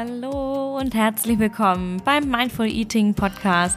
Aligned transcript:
Hallo 0.00 0.78
und 0.78 0.94
herzlich 0.94 1.38
willkommen 1.38 2.00
beim 2.06 2.30
Mindful 2.30 2.64
Eating 2.64 3.12
Podcast, 3.12 3.76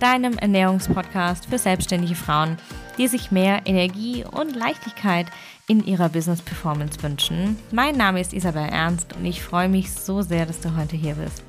deinem 0.00 0.36
Ernährungspodcast 0.36 1.46
für 1.46 1.56
selbstständige 1.56 2.14
Frauen, 2.14 2.58
die 2.98 3.08
sich 3.08 3.30
mehr 3.30 3.62
Energie 3.64 4.22
und 4.22 4.54
Leichtigkeit 4.54 5.28
in 5.68 5.82
ihrer 5.86 6.10
Business 6.10 6.42
Performance 6.42 7.02
wünschen. 7.02 7.56
Mein 7.70 7.96
Name 7.96 8.20
ist 8.20 8.34
Isabel 8.34 8.68
Ernst 8.70 9.16
und 9.16 9.24
ich 9.24 9.42
freue 9.42 9.70
mich 9.70 9.90
so 9.90 10.20
sehr, 10.20 10.44
dass 10.44 10.60
du 10.60 10.76
heute 10.76 10.94
hier 10.94 11.14
bist. 11.14 11.42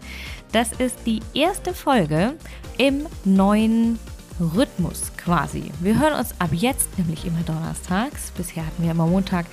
Das 0.53 0.71
ist 0.71 0.99
die 1.05 1.19
erste 1.33 1.73
Folge 1.73 2.35
im 2.77 3.05
neuen 3.25 3.99
Rhythmus 4.39 5.11
quasi. 5.17 5.71
Wir 5.79 5.99
hören 5.99 6.13
uns 6.13 6.33
ab 6.39 6.49
jetzt 6.51 6.97
nämlich 6.97 7.25
immer 7.25 7.41
donnerstags. 7.45 8.31
Bisher 8.31 8.65
hatten 8.65 8.83
wir 8.83 8.91
immer 8.91 9.05
Montag. 9.05 9.45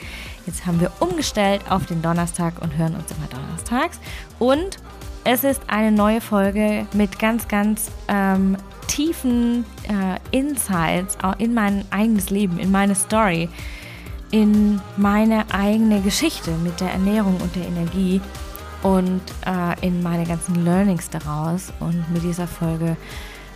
Jetzt 0.47 0.67
haben 0.67 0.81
wir 0.81 0.91
umgestellt 1.01 1.63
auf 1.69 1.87
den 1.87 2.03
Donnerstag 2.03 2.61
und 2.61 2.77
hören 2.77 2.95
uns 2.95 3.11
immer 3.11 3.27
donnerstags. 3.29 4.01
Und 4.39 4.79
es 5.25 5.45
ist 5.45 5.63
eine 5.67 5.93
neue 5.93 6.21
Folge 6.21 6.87
mit 6.95 7.19
ganz, 7.19 7.47
ganz 7.47 7.91
ähm, 8.09 8.57
tiefen 8.87 9.65
äh, 9.85 10.37
Insights 10.37 11.17
in 11.39 11.55
mein 11.55 11.85
eigenes 11.91 12.31
Leben, 12.31 12.59
in 12.59 12.71
meine 12.71 12.95
Story, 12.95 13.49
in 14.31 14.81
meine 14.97 15.45
eigene 15.53 16.01
Geschichte 16.01 16.51
mit 16.65 16.81
der 16.81 16.93
Ernährung 16.93 17.37
und 17.41 17.55
der 17.55 17.67
Energie 17.67 18.21
und 18.83 19.21
äh, 19.47 19.87
in 19.87 20.03
meine 20.03 20.25
ganzen 20.25 20.65
Learnings 20.65 21.11
daraus. 21.11 21.73
Und 21.81 22.11
mit 22.13 22.23
dieser 22.23 22.47
Folge 22.47 22.97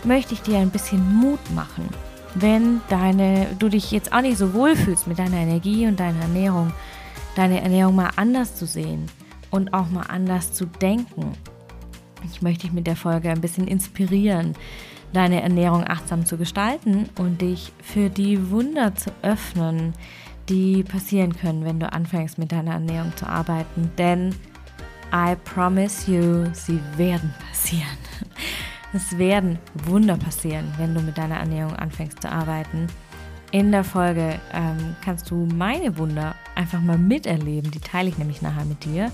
möchte 0.05 0.35
ich 0.35 0.43
dir 0.43 0.59
ein 0.59 0.71
bisschen 0.71 1.15
Mut 1.17 1.41
machen, 1.55 1.89
wenn 2.35 2.81
deine, 2.89 3.47
du 3.59 3.69
dich 3.69 3.91
jetzt 3.91 4.13
auch 4.13 4.21
nicht 4.21 4.39
so 4.39 4.55
wohl 4.55 4.77
fühlst 4.77 5.07
mit 5.07 5.19
deiner 5.19 5.37
Energie 5.37 5.87
und 5.87 6.01
deiner 6.01 6.21
Ernährung, 6.21 6.73
deine 7.37 7.61
Ernährung 7.61 7.95
mal 7.95 8.11
anders 8.17 8.57
zu 8.57 8.67
sehen 8.67 9.07
und 9.51 9.73
auch 9.73 9.89
mal 9.91 10.07
anders 10.09 10.53
zu 10.53 10.67
denken. 10.67 11.33
Ich 12.25 12.43
möchte 12.43 12.63
dich 12.63 12.73
mit 12.73 12.87
der 12.87 12.97
Folge 12.97 13.31
ein 13.31 13.41
bisschen 13.41 13.69
inspirieren, 13.69 14.55
deine 15.13 15.43
Ernährung 15.43 15.85
achtsam 15.87 16.27
zu 16.27 16.37
gestalten 16.37 17.09
und 17.19 17.41
dich 17.41 17.73
für 17.83 18.11
die 18.11 18.51
Wunder 18.51 18.95
zu 18.95 19.11
öffnen, 19.23 19.95
die 20.49 20.83
passieren 20.83 21.37
können, 21.37 21.65
wenn 21.65 21.81
du 21.81 21.91
anfängst 21.93 22.39
mit 22.39 22.53
deiner 22.53 22.73
Ernährung 22.73 23.13
zu 23.17 23.27
arbeiten. 23.27 23.91
Denn 23.97 24.35
I 25.13 25.37
promise 25.45 26.11
you, 26.11 26.47
sie 26.53 26.81
werden 26.97 27.33
passieren. 27.49 27.87
Es 28.95 29.19
werden 29.19 29.59
Wunder 29.87 30.17
passieren, 30.17 30.73
wenn 30.79 30.95
du 30.95 31.01
mit 31.01 31.19
deiner 31.19 31.39
Ernährung 31.39 31.75
anfängst 31.75 32.23
zu 32.23 32.31
arbeiten. 32.31 32.87
In 33.51 33.73
der 33.73 33.83
Folge 33.83 34.39
ähm, 34.53 34.95
kannst 35.05 35.33
du 35.33 35.49
meine 35.53 35.99
Wunder 35.99 36.37
einfach 36.55 36.81
mal 36.81 36.97
miterleben. 36.97 37.73
Die 37.73 37.81
teile 37.81 38.09
ich 38.09 38.19
nämlich 38.19 38.41
nachher 38.41 38.65
mit 38.65 38.85
dir. 38.85 39.11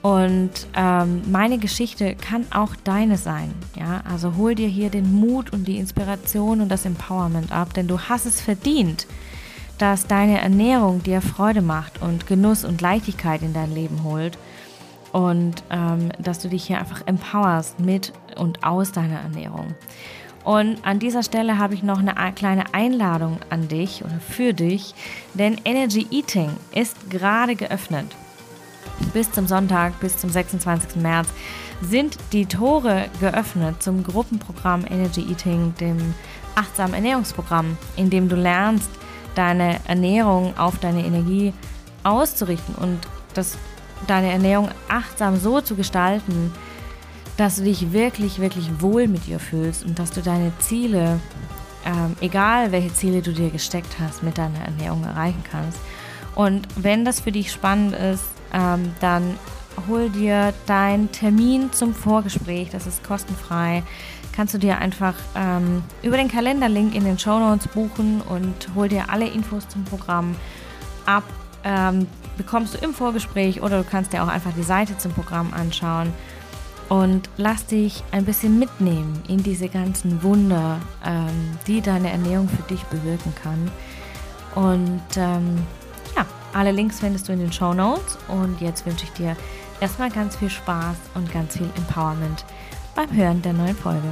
Und 0.00 0.66
ähm, 0.74 1.20
meine 1.30 1.58
Geschichte 1.58 2.14
kann 2.14 2.46
auch 2.50 2.74
deine 2.82 3.18
sein. 3.18 3.52
Ja, 3.78 4.02
also 4.10 4.36
hol 4.36 4.54
dir 4.54 4.68
hier 4.68 4.88
den 4.88 5.12
Mut 5.12 5.52
und 5.52 5.68
die 5.68 5.76
Inspiration 5.76 6.62
und 6.62 6.70
das 6.70 6.86
Empowerment 6.86 7.52
ab, 7.52 7.74
denn 7.74 7.88
du 7.88 8.00
hast 8.00 8.24
es 8.24 8.40
verdient, 8.40 9.06
dass 9.76 10.06
deine 10.06 10.40
Ernährung 10.40 11.02
dir 11.02 11.20
Freude 11.20 11.60
macht 11.60 12.00
und 12.00 12.26
Genuss 12.26 12.64
und 12.64 12.80
Leichtigkeit 12.80 13.42
in 13.42 13.52
dein 13.52 13.74
Leben 13.74 14.02
holt 14.02 14.38
und 15.12 15.62
ähm, 15.70 16.10
dass 16.18 16.38
du 16.38 16.48
dich 16.48 16.64
hier 16.64 16.78
einfach 16.78 17.06
empowerst 17.06 17.80
mit 17.80 18.12
und 18.36 18.64
aus 18.64 18.92
deiner 18.92 19.20
Ernährung. 19.20 19.74
Und 20.44 20.84
an 20.86 20.98
dieser 20.98 21.22
Stelle 21.22 21.58
habe 21.58 21.74
ich 21.74 21.82
noch 21.82 21.98
eine 21.98 22.14
kleine 22.32 22.72
Einladung 22.72 23.38
an 23.50 23.68
dich 23.68 24.04
oder 24.04 24.18
für 24.20 24.54
dich, 24.54 24.94
denn 25.34 25.60
Energy 25.64 26.06
Eating 26.10 26.50
ist 26.74 27.10
gerade 27.10 27.56
geöffnet. 27.56 28.06
Bis 29.12 29.30
zum 29.30 29.46
Sonntag, 29.46 29.98
bis 30.00 30.16
zum 30.16 30.30
26. 30.30 30.96
März 30.96 31.28
sind 31.82 32.16
die 32.32 32.46
Tore 32.46 33.06
geöffnet 33.20 33.82
zum 33.82 34.02
Gruppenprogramm 34.02 34.84
Energy 34.88 35.22
Eating, 35.30 35.74
dem 35.80 36.14
achtsamen 36.54 36.94
Ernährungsprogramm, 36.94 37.76
in 37.96 38.10
dem 38.10 38.28
du 38.28 38.36
lernst, 38.36 38.90
deine 39.34 39.78
Ernährung 39.86 40.56
auf 40.58 40.78
deine 40.78 41.04
Energie 41.04 41.52
auszurichten 42.02 42.74
und 42.74 42.98
das 43.34 43.56
deine 44.06 44.30
Ernährung 44.30 44.68
achtsam 44.88 45.38
so 45.38 45.60
zu 45.60 45.76
gestalten, 45.76 46.52
dass 47.36 47.56
du 47.56 47.64
dich 47.64 47.92
wirklich, 47.92 48.38
wirklich 48.38 48.80
wohl 48.80 49.08
mit 49.08 49.26
ihr 49.28 49.38
fühlst 49.38 49.84
und 49.84 49.98
dass 49.98 50.10
du 50.10 50.20
deine 50.20 50.52
Ziele, 50.58 51.20
ähm, 51.86 52.16
egal 52.20 52.72
welche 52.72 52.92
Ziele 52.92 53.22
du 53.22 53.32
dir 53.32 53.50
gesteckt 53.50 53.96
hast, 53.98 54.22
mit 54.22 54.36
deiner 54.36 54.60
Ernährung 54.60 55.04
erreichen 55.04 55.42
kannst. 55.50 55.78
Und 56.34 56.68
wenn 56.76 57.04
das 57.04 57.20
für 57.20 57.32
dich 57.32 57.50
spannend 57.50 57.94
ist, 57.94 58.24
ähm, 58.52 58.92
dann 59.00 59.36
hol 59.88 60.10
dir 60.10 60.52
deinen 60.66 61.10
Termin 61.12 61.72
zum 61.72 61.94
Vorgespräch, 61.94 62.70
das 62.70 62.86
ist 62.86 63.02
kostenfrei. 63.04 63.82
Kannst 64.32 64.54
du 64.54 64.58
dir 64.58 64.78
einfach 64.78 65.14
ähm, 65.34 65.82
über 66.02 66.16
den 66.16 66.28
Kalenderlink 66.28 66.94
in 66.94 67.04
den 67.04 67.18
Show 67.18 67.38
Notes 67.38 67.68
buchen 67.68 68.20
und 68.20 68.54
hol 68.74 68.88
dir 68.88 69.10
alle 69.10 69.26
Infos 69.26 69.68
zum 69.68 69.84
Programm 69.84 70.36
ab. 71.06 71.24
Ähm, 71.64 72.06
bekommst 72.40 72.72
du 72.72 72.78
im 72.78 72.94
Vorgespräch 72.94 73.60
oder 73.60 73.82
du 73.82 73.84
kannst 73.84 74.14
dir 74.14 74.24
auch 74.24 74.28
einfach 74.28 74.54
die 74.56 74.62
Seite 74.62 74.96
zum 74.96 75.12
Programm 75.12 75.52
anschauen 75.52 76.10
und 76.88 77.28
lass 77.36 77.66
dich 77.66 78.02
ein 78.12 78.24
bisschen 78.24 78.58
mitnehmen 78.58 79.22
in 79.28 79.42
diese 79.42 79.68
ganzen 79.68 80.22
Wunder, 80.22 80.80
ähm, 81.04 81.58
die 81.66 81.82
deine 81.82 82.10
Ernährung 82.10 82.48
für 82.48 82.62
dich 82.62 82.82
bewirken 82.84 83.34
kann. 83.42 83.70
Und 84.54 85.02
ähm, 85.16 85.58
ja, 86.16 86.24
alle 86.54 86.72
Links 86.72 87.00
findest 87.00 87.28
du 87.28 87.34
in 87.34 87.40
den 87.40 87.52
Show 87.52 87.74
Notes. 87.74 88.16
Und 88.26 88.58
jetzt 88.62 88.86
wünsche 88.86 89.04
ich 89.04 89.12
dir 89.12 89.36
erstmal 89.82 90.10
ganz 90.10 90.34
viel 90.36 90.48
Spaß 90.50 90.96
und 91.14 91.30
ganz 91.30 91.58
viel 91.58 91.68
Empowerment 91.76 92.46
beim 92.96 93.12
Hören 93.12 93.42
der 93.42 93.52
neuen 93.52 93.76
Folge. 93.76 94.08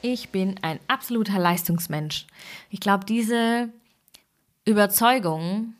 Ich 0.00 0.28
bin 0.28 0.56
ein 0.62 0.78
absoluter 0.86 1.38
Leistungsmensch. 1.38 2.26
Ich 2.70 2.78
glaube, 2.78 3.04
diese 3.04 3.70
Überzeugung 4.64 5.74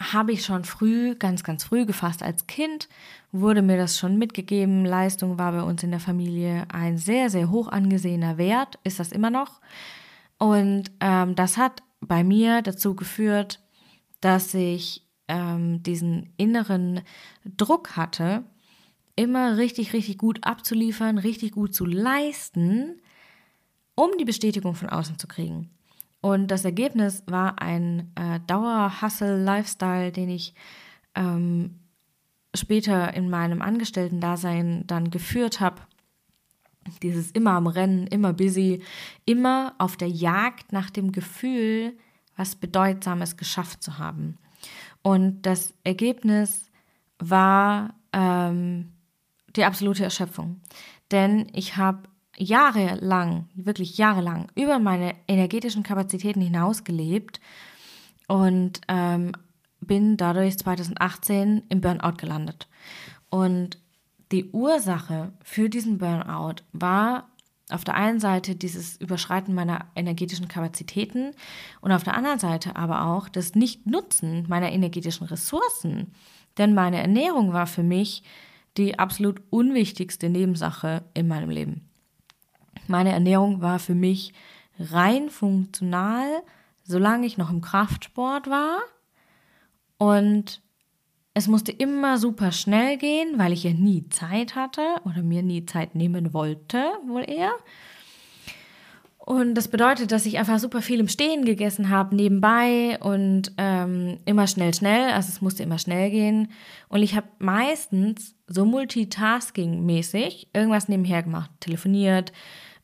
habe 0.00 0.32
ich 0.32 0.44
schon 0.44 0.64
früh, 0.64 1.14
ganz, 1.16 1.42
ganz 1.42 1.64
früh 1.64 1.84
gefasst. 1.84 2.22
Als 2.22 2.46
Kind 2.46 2.88
wurde 3.30 3.60
mir 3.60 3.76
das 3.76 3.98
schon 3.98 4.16
mitgegeben. 4.16 4.86
Leistung 4.86 5.38
war 5.38 5.52
bei 5.52 5.62
uns 5.62 5.82
in 5.82 5.90
der 5.90 6.00
Familie 6.00 6.66
ein 6.72 6.96
sehr, 6.96 7.28
sehr 7.28 7.50
hoch 7.50 7.68
angesehener 7.68 8.38
Wert, 8.38 8.78
ist 8.84 9.00
das 9.00 9.12
immer 9.12 9.30
noch. 9.30 9.60
Und 10.38 10.84
ähm, 11.00 11.34
das 11.34 11.56
hat 11.56 11.82
bei 12.00 12.24
mir 12.24 12.62
dazu 12.62 12.94
geführt, 12.94 13.60
dass 14.20 14.54
ich 14.54 15.04
ähm, 15.26 15.82
diesen 15.82 16.32
inneren 16.36 17.02
Druck 17.44 17.96
hatte, 17.96 18.44
immer 19.16 19.56
richtig, 19.58 19.92
richtig 19.92 20.16
gut 20.16 20.38
abzuliefern, 20.44 21.18
richtig 21.18 21.52
gut 21.52 21.74
zu 21.74 21.84
leisten, 21.84 23.00
um 23.98 24.16
die 24.16 24.24
Bestätigung 24.24 24.76
von 24.76 24.88
außen 24.88 25.18
zu 25.18 25.26
kriegen. 25.26 25.70
Und 26.20 26.52
das 26.52 26.64
Ergebnis 26.64 27.24
war 27.26 27.60
ein 27.60 28.12
äh, 28.14 28.38
Dauer-Hustle-Lifestyle, 28.46 30.12
den 30.12 30.30
ich 30.30 30.54
ähm, 31.16 31.80
später 32.54 33.12
in 33.14 33.28
meinem 33.28 33.60
Angestellten-Dasein 33.60 34.84
dann 34.86 35.10
geführt 35.10 35.58
habe. 35.58 35.82
Dieses 37.02 37.32
immer 37.32 37.52
am 37.52 37.66
Rennen, 37.66 38.06
immer 38.06 38.32
busy, 38.32 38.82
immer 39.24 39.74
auf 39.78 39.96
der 39.96 40.08
Jagd 40.08 40.72
nach 40.72 40.90
dem 40.90 41.10
Gefühl, 41.10 41.96
was 42.36 42.54
Bedeutsames 42.54 43.36
geschafft 43.36 43.82
zu 43.82 43.98
haben. 43.98 44.38
Und 45.02 45.42
das 45.42 45.74
Ergebnis 45.82 46.70
war 47.18 47.94
ähm, 48.12 48.92
die 49.56 49.64
absolute 49.64 50.04
Erschöpfung. 50.04 50.60
Denn 51.10 51.48
ich 51.52 51.76
habe 51.76 52.08
jahrelang, 52.38 53.48
wirklich 53.54 53.98
jahrelang 53.98 54.48
über 54.54 54.78
meine 54.78 55.14
energetischen 55.26 55.82
Kapazitäten 55.82 56.40
hinaus 56.40 56.84
gelebt 56.84 57.40
und 58.28 58.80
ähm, 58.88 59.32
bin 59.80 60.16
dadurch 60.16 60.58
2018 60.58 61.64
im 61.68 61.80
Burnout 61.80 62.16
gelandet. 62.16 62.68
Und 63.30 63.78
die 64.32 64.50
Ursache 64.50 65.32
für 65.42 65.68
diesen 65.68 65.98
Burnout 65.98 66.62
war 66.72 67.28
auf 67.70 67.84
der 67.84 67.94
einen 67.94 68.20
Seite 68.20 68.54
dieses 68.54 68.96
Überschreiten 68.96 69.54
meiner 69.54 69.86
energetischen 69.94 70.48
Kapazitäten 70.48 71.32
und 71.80 71.92
auf 71.92 72.02
der 72.02 72.14
anderen 72.14 72.38
Seite 72.38 72.76
aber 72.76 73.06
auch 73.06 73.28
das 73.28 73.54
Nicht-Nutzen 73.54 74.46
meiner 74.48 74.72
energetischen 74.72 75.26
Ressourcen. 75.26 76.12
Denn 76.56 76.74
meine 76.74 77.00
Ernährung 77.00 77.52
war 77.52 77.66
für 77.66 77.82
mich 77.82 78.22
die 78.76 78.98
absolut 78.98 79.42
unwichtigste 79.50 80.28
Nebensache 80.28 81.04
in 81.14 81.28
meinem 81.28 81.50
Leben. 81.50 81.87
Meine 82.88 83.12
Ernährung 83.12 83.60
war 83.60 83.78
für 83.78 83.94
mich 83.94 84.32
rein 84.78 85.30
funktional, 85.30 86.26
solange 86.84 87.26
ich 87.26 87.38
noch 87.38 87.50
im 87.50 87.60
Kraftsport 87.60 88.48
war. 88.48 88.78
Und 89.98 90.62
es 91.34 91.46
musste 91.46 91.72
immer 91.72 92.18
super 92.18 92.50
schnell 92.50 92.96
gehen, 92.96 93.38
weil 93.38 93.52
ich 93.52 93.64
ja 93.64 93.72
nie 93.72 94.08
Zeit 94.08 94.56
hatte 94.56 94.82
oder 95.04 95.22
mir 95.22 95.42
nie 95.42 95.66
Zeit 95.66 95.94
nehmen 95.94 96.32
wollte, 96.32 96.82
wohl 97.06 97.28
eher. 97.28 97.52
Und 99.28 99.56
das 99.56 99.68
bedeutet, 99.68 100.10
dass 100.10 100.24
ich 100.24 100.38
einfach 100.38 100.58
super 100.58 100.80
viel 100.80 101.00
im 101.00 101.06
Stehen 101.06 101.44
gegessen 101.44 101.90
habe, 101.90 102.16
nebenbei 102.16 102.98
und 103.00 103.52
ähm, 103.58 104.20
immer 104.24 104.46
schnell, 104.46 104.72
schnell. 104.72 105.10
Also 105.10 105.28
es 105.28 105.42
musste 105.42 105.62
immer 105.62 105.78
schnell 105.78 106.10
gehen. 106.10 106.48
Und 106.88 107.02
ich 107.02 107.14
habe 107.14 107.26
meistens 107.38 108.34
so 108.46 108.64
multitasking-mäßig 108.64 110.48
irgendwas 110.54 110.88
nebenher 110.88 111.22
gemacht. 111.22 111.50
Telefoniert, 111.60 112.32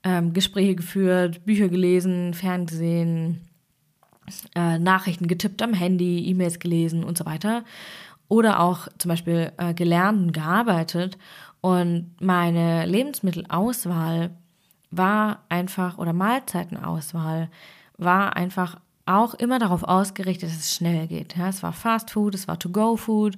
ähm, 0.05 0.33
Gespräche 0.33 0.77
geführt, 0.77 1.45
Bücher 1.45 1.69
gelesen, 1.69 2.35
Fernsehen, 2.35 3.41
äh, 4.55 4.79
Nachrichten 4.79 5.27
getippt 5.27 5.63
am 5.63 5.75
Handy, 5.75 6.27
E-Mails 6.29 6.59
gelesen 6.59 7.05
und 7.05 7.19
so 7.19 7.27
weiter. 7.27 7.65
Oder 8.29 8.61
auch 8.61 8.89
zum 8.99 9.09
Beispiel 9.09 9.53
äh, 9.57 9.75
gelernt 9.75 10.21
und 10.21 10.33
gearbeitet. 10.33 11.19
Und 11.61 12.13
meine 12.21 12.87
Lebensmittelauswahl 12.87 14.31
war 14.91 15.45
einfach, 15.49 15.99
oder 15.99 16.13
Mahlzeitenauswahl 16.13 17.51
war 17.97 18.37
einfach 18.37 18.79
auch 19.07 19.35
immer 19.35 19.59
darauf 19.59 19.83
ausgerichtet, 19.83 20.51
dass 20.51 20.59
es 20.59 20.75
schnell 20.75 21.07
geht. 21.07 21.37
Ja, 21.37 21.49
es 21.49 21.63
war 21.63 21.73
Fast 21.73 22.11
Food, 22.11 22.35
es 22.35 22.49
war 22.49 22.59
To-Go-Food, 22.59 23.37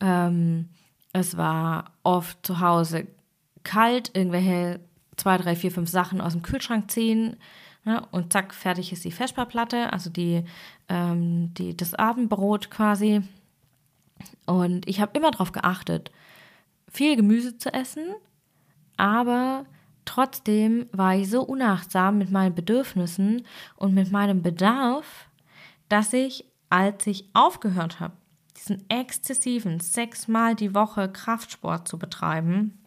ähm, 0.00 0.68
es 1.12 1.36
war 1.36 1.92
oft 2.02 2.44
zu 2.44 2.60
Hause 2.60 3.06
kalt, 3.62 4.10
irgendwelche 4.14 4.80
zwei, 5.16 5.38
drei, 5.38 5.56
vier, 5.56 5.70
fünf 5.70 5.88
Sachen 5.88 6.20
aus 6.20 6.32
dem 6.32 6.42
Kühlschrank 6.42 6.90
ziehen 6.90 7.36
ne, 7.84 8.06
und 8.10 8.32
zack, 8.32 8.54
fertig 8.54 8.92
ist 8.92 9.04
die 9.04 9.12
Vesperplatte, 9.12 9.92
also 9.92 10.10
die, 10.10 10.44
ähm, 10.88 11.52
die, 11.54 11.76
das 11.76 11.94
Abendbrot 11.94 12.70
quasi. 12.70 13.22
Und 14.46 14.88
ich 14.88 15.00
habe 15.00 15.16
immer 15.16 15.30
darauf 15.30 15.52
geachtet, 15.52 16.10
viel 16.88 17.16
Gemüse 17.16 17.58
zu 17.58 17.72
essen, 17.72 18.06
aber 18.96 19.66
Trotzdem 20.04 20.86
war 20.92 21.16
ich 21.16 21.30
so 21.30 21.42
unachtsam 21.42 22.18
mit 22.18 22.30
meinen 22.30 22.54
Bedürfnissen 22.54 23.46
und 23.76 23.94
mit 23.94 24.12
meinem 24.12 24.42
Bedarf, 24.42 25.28
dass 25.88 26.12
ich, 26.12 26.44
als 26.68 27.06
ich 27.06 27.28
aufgehört 27.32 28.00
habe, 28.00 28.14
diesen 28.56 28.88
exzessiven 28.88 29.80
sechsmal 29.80 30.54
die 30.54 30.74
Woche 30.74 31.08
Kraftsport 31.10 31.88
zu 31.88 31.98
betreiben, 31.98 32.78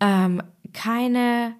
ähm, 0.00 0.42
keine 0.72 1.54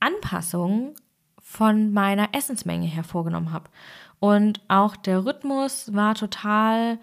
Anpassung 0.00 0.94
von 1.40 1.92
meiner 1.92 2.28
Essensmenge 2.32 2.86
hervorgenommen 2.86 3.52
habe. 3.52 3.70
Und 4.18 4.60
auch 4.68 4.96
der 4.96 5.24
Rhythmus 5.24 5.92
war 5.94 6.14
total 6.14 6.98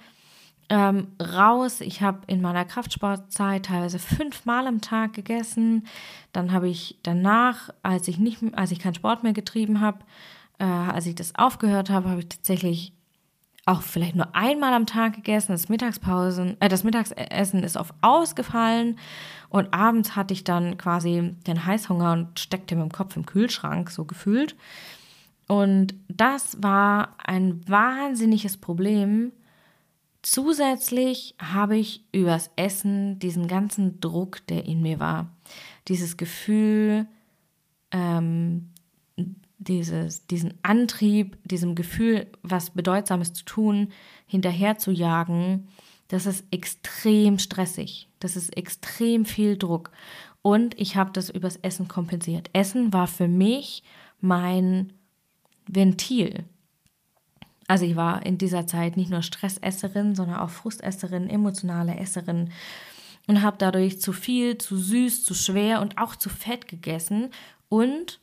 ähm, 0.70 1.08
raus. 1.22 1.82
Ich 1.82 2.02
habe 2.02 2.22
in 2.28 2.42
meiner 2.42 2.66
Kraftsportzeit 2.66 3.66
teilweise 3.66 4.00
fünfmal 4.00 4.68
am 4.68 4.82
Tag 4.82 5.14
gegessen. 5.14 5.88
Dann 6.34 6.52
habe 6.52 6.70
ich 6.70 6.98
danach, 7.04 7.70
als 7.84 8.08
ich 8.08 8.18
nicht, 8.20 8.40
als 8.54 8.72
ich 8.72 8.80
keinen 8.80 8.96
Sport 8.96 9.24
mehr 9.24 9.34
getrieben 9.34 9.82
habe, 9.82 10.00
äh, 10.60 10.66
als 10.66 11.06
ich 11.06 11.16
das 11.16 11.36
aufgehört 11.36 11.90
habe, 11.90 12.10
habe 12.10 12.22
ich 12.22 12.30
tatsächlich 12.30 12.94
auch 13.68 13.82
vielleicht 13.82 14.16
nur 14.16 14.36
einmal 14.36 14.74
am 14.74 14.86
Tag 14.86 15.16
gegessen. 15.16 15.52
Das 15.52 15.70
Mittagspausen, 15.70 16.58
äh, 16.60 16.70
das 16.70 16.84
Mittagessen 16.84 17.64
ist 17.64 17.78
oft 17.78 17.94
ausgefallen 18.02 18.98
und 19.50 19.74
abends 19.74 20.16
hatte 20.16 20.34
ich 20.34 20.44
dann 20.44 20.78
quasi 20.78 21.36
den 21.46 21.66
Heißhunger 21.66 22.14
und 22.14 22.40
steckte 22.40 22.76
mit 22.76 22.84
dem 22.84 22.92
Kopf 22.92 23.16
im 23.16 23.26
Kühlschrank, 23.26 23.90
so 23.90 24.06
gefühlt. 24.06 24.56
Und 25.48 25.96
das 26.10 26.62
war 26.62 27.16
ein 27.24 27.62
wahnsinniges 27.68 28.58
Problem, 28.58 29.32
Zusätzlich 30.30 31.36
habe 31.40 31.78
ich 31.78 32.04
übers 32.12 32.52
Essen 32.58 33.18
diesen 33.18 33.48
ganzen 33.48 34.02
Druck, 34.02 34.46
der 34.48 34.66
in 34.66 34.82
mir 34.82 35.00
war, 35.00 35.30
dieses 35.88 36.18
Gefühl, 36.18 37.08
ähm, 37.92 38.74
dieses, 39.58 40.28
diesen 40.28 40.54
Antrieb, 40.62 41.38
diesem 41.44 41.76
Gefühl, 41.76 42.28
was 42.44 42.72
Bedeutsames 42.72 43.34
zu 43.34 43.44
tun, 43.46 43.90
hinterher 44.26 44.78
zu 44.78 44.92
jagen, 44.92 45.68
das 46.08 46.26
ist 46.26 46.46
extrem 46.52 47.40
stressig. 47.40 48.10
Das 48.20 48.36
ist 48.36 48.56
extrem 48.56 49.26
viel 49.26 49.58
Druck. 49.58 49.92
Und 50.42 50.80
ich 50.80 50.96
habe 50.96 51.12
das 51.12 51.30
übers 51.30 51.58
Essen 51.58 51.88
kompensiert. 51.88 52.50
Essen 52.54 52.94
war 52.94 53.08
für 53.08 53.28
mich 53.28 53.84
mein 54.22 54.94
Ventil. 55.68 56.46
Also 57.68 57.84
ich 57.84 57.98
war 57.98 58.26
in 58.26 58.38
dieser 58.38 58.66
Zeit 58.66 58.96
nicht 58.96 59.10
nur 59.10 59.22
Stressesserin, 59.22 60.16
sondern 60.16 60.38
auch 60.38 60.50
Frustesserin, 60.50 61.30
emotionale 61.30 61.98
Esserin 61.98 62.52
und 63.28 63.42
habe 63.42 63.58
dadurch 63.60 64.00
zu 64.00 64.14
viel, 64.14 64.58
zu 64.58 64.78
süß, 64.78 65.26
zu 65.26 65.34
schwer 65.34 65.82
und 65.82 65.98
auch 65.98 66.16
zu 66.16 66.30
fett 66.30 66.68
gegessen 66.68 67.30
und 67.68 68.22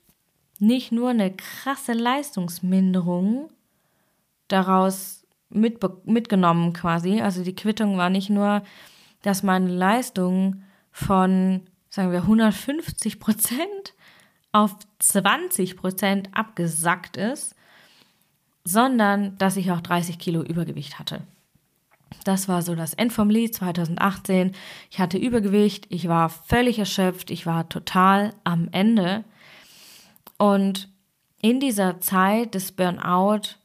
nicht 0.59 0.93
nur 0.93 1.11
eine 1.11 1.33
krasse 1.33 1.93
Leistungsminderung 1.93 3.51
daraus 4.49 5.25
mit, 5.51 5.81
mitgenommen 6.06 6.73
quasi. 6.73 7.21
Also 7.21 7.43
die 7.43 7.55
Quittung 7.55 7.97
war 7.97 8.11
nicht 8.11 8.31
nur, 8.31 8.62
dass 9.23 9.43
meine 9.43 9.69
Leistung 9.69 10.62
von, 10.91 11.62
sagen 11.91 12.12
wir, 12.12 12.23
150 12.23 13.21
Prozent 13.21 13.95
auf 14.53 14.77
20 15.01 15.77
Prozent 15.77 16.29
abgesackt 16.33 17.17
ist, 17.17 17.56
sondern 18.65 19.37
dass 19.39 19.56
ich 19.56 19.73
auch 19.73 19.81
30 19.81 20.19
Kilo 20.19 20.43
Übergewicht 20.43 20.99
hatte. 20.99 21.23
Das 22.25 22.49
war 22.49 22.62
so 22.62 22.75
das 22.75 22.95
End 22.95 23.12
vom 23.12 23.29
Lied 23.29 23.55
2018. 23.55 24.53
Ich 24.91 25.01
hatte 25.01 25.19
Übergewicht, 25.19 25.87
ich 25.91 26.09
war 26.09 26.29
völlig 26.29 26.79
erschöpft, 26.79 27.31
ich 27.31 27.47
war 27.47 27.69
total 27.69 28.33
am 28.45 28.69
Ende. 28.71 29.25
Und 30.52 30.88
in 31.41 31.61
dieser 31.61 32.00
Zeit 32.00 32.55
des 32.55 32.73
Burnout, 32.73 33.56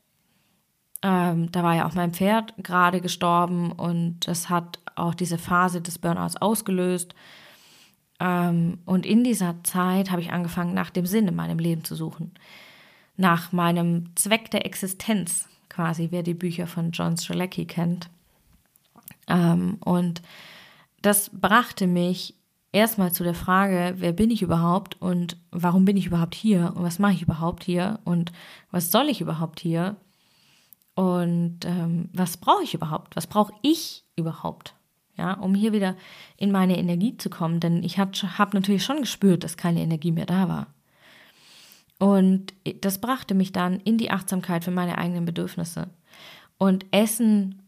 ähm, 1.01 1.51
da 1.51 1.63
war 1.63 1.75
ja 1.75 1.87
auch 1.87 1.93
mein 1.93 2.13
Pferd 2.13 2.53
gerade 2.57 3.01
gestorben 3.01 3.71
und 3.71 4.27
das 4.27 4.49
hat 4.49 4.79
auch 4.95 5.15
diese 5.15 5.37
Phase 5.37 5.81
des 5.81 5.97
Burnouts 5.97 6.37
ausgelöst. 6.37 7.15
Ähm, 8.19 8.79
und 8.85 9.05
in 9.05 9.23
dieser 9.23 9.55
Zeit 9.63 10.11
habe 10.11 10.21
ich 10.21 10.31
angefangen, 10.31 10.73
nach 10.73 10.89
dem 10.89 11.05
Sinn 11.05 11.27
in 11.27 11.35
meinem 11.35 11.59
Leben 11.59 11.83
zu 11.83 11.95
suchen 11.95 12.33
nach 13.19 13.51
meinem 13.51 14.15
Zweck 14.15 14.49
der 14.49 14.65
Existenz, 14.65 15.49
quasi, 15.67 16.07
wer 16.09 16.23
die 16.23 16.33
Bücher 16.33 16.67
von 16.67 16.91
John 16.91 17.17
Strzelecki 17.17 17.65
kennt. 17.65 18.09
Ähm, 19.27 19.77
und 19.81 20.21
das 21.01 21.29
brachte 21.33 21.85
mich 21.85 22.33
erstmal 22.71 23.11
zu 23.11 23.23
der 23.23 23.33
Frage, 23.33 23.95
wer 23.97 24.13
bin 24.13 24.31
ich 24.31 24.41
überhaupt 24.41 25.01
und 25.01 25.37
warum 25.51 25.85
bin 25.85 25.97
ich 25.97 26.05
überhaupt 26.05 26.35
hier 26.35 26.73
und 26.75 26.83
was 26.83 26.99
mache 26.99 27.13
ich 27.13 27.21
überhaupt 27.21 27.63
hier 27.63 27.99
und 28.03 28.31
was 28.71 28.91
soll 28.91 29.09
ich 29.09 29.21
überhaupt 29.21 29.59
hier 29.59 29.95
und 30.95 31.59
ähm, 31.65 32.09
was 32.13 32.37
brauche 32.37 32.63
ich 32.63 32.73
überhaupt, 32.73 33.15
was 33.15 33.27
brauche 33.27 33.53
ich 33.61 34.05
überhaupt, 34.15 34.75
ja, 35.17 35.33
um 35.33 35.55
hier 35.55 35.73
wieder 35.73 35.95
in 36.37 36.51
meine 36.51 36.77
Energie 36.77 37.17
zu 37.17 37.29
kommen, 37.29 37.59
denn 37.59 37.83
ich 37.83 37.97
habe 37.97 38.11
hab 38.11 38.53
natürlich 38.53 38.83
schon 38.83 39.01
gespürt, 39.01 39.43
dass 39.43 39.57
keine 39.57 39.81
Energie 39.81 40.11
mehr 40.11 40.25
da 40.25 40.47
war. 40.47 40.67
Und 41.99 42.53
das 42.79 43.01
brachte 43.01 43.35
mich 43.35 43.51
dann 43.51 43.81
in 43.81 43.97
die 43.97 44.09
Achtsamkeit 44.09 44.63
für 44.63 44.71
meine 44.71 44.97
eigenen 44.97 45.25
Bedürfnisse. 45.25 45.89
Und 46.57 46.85
Essen, 46.91 47.61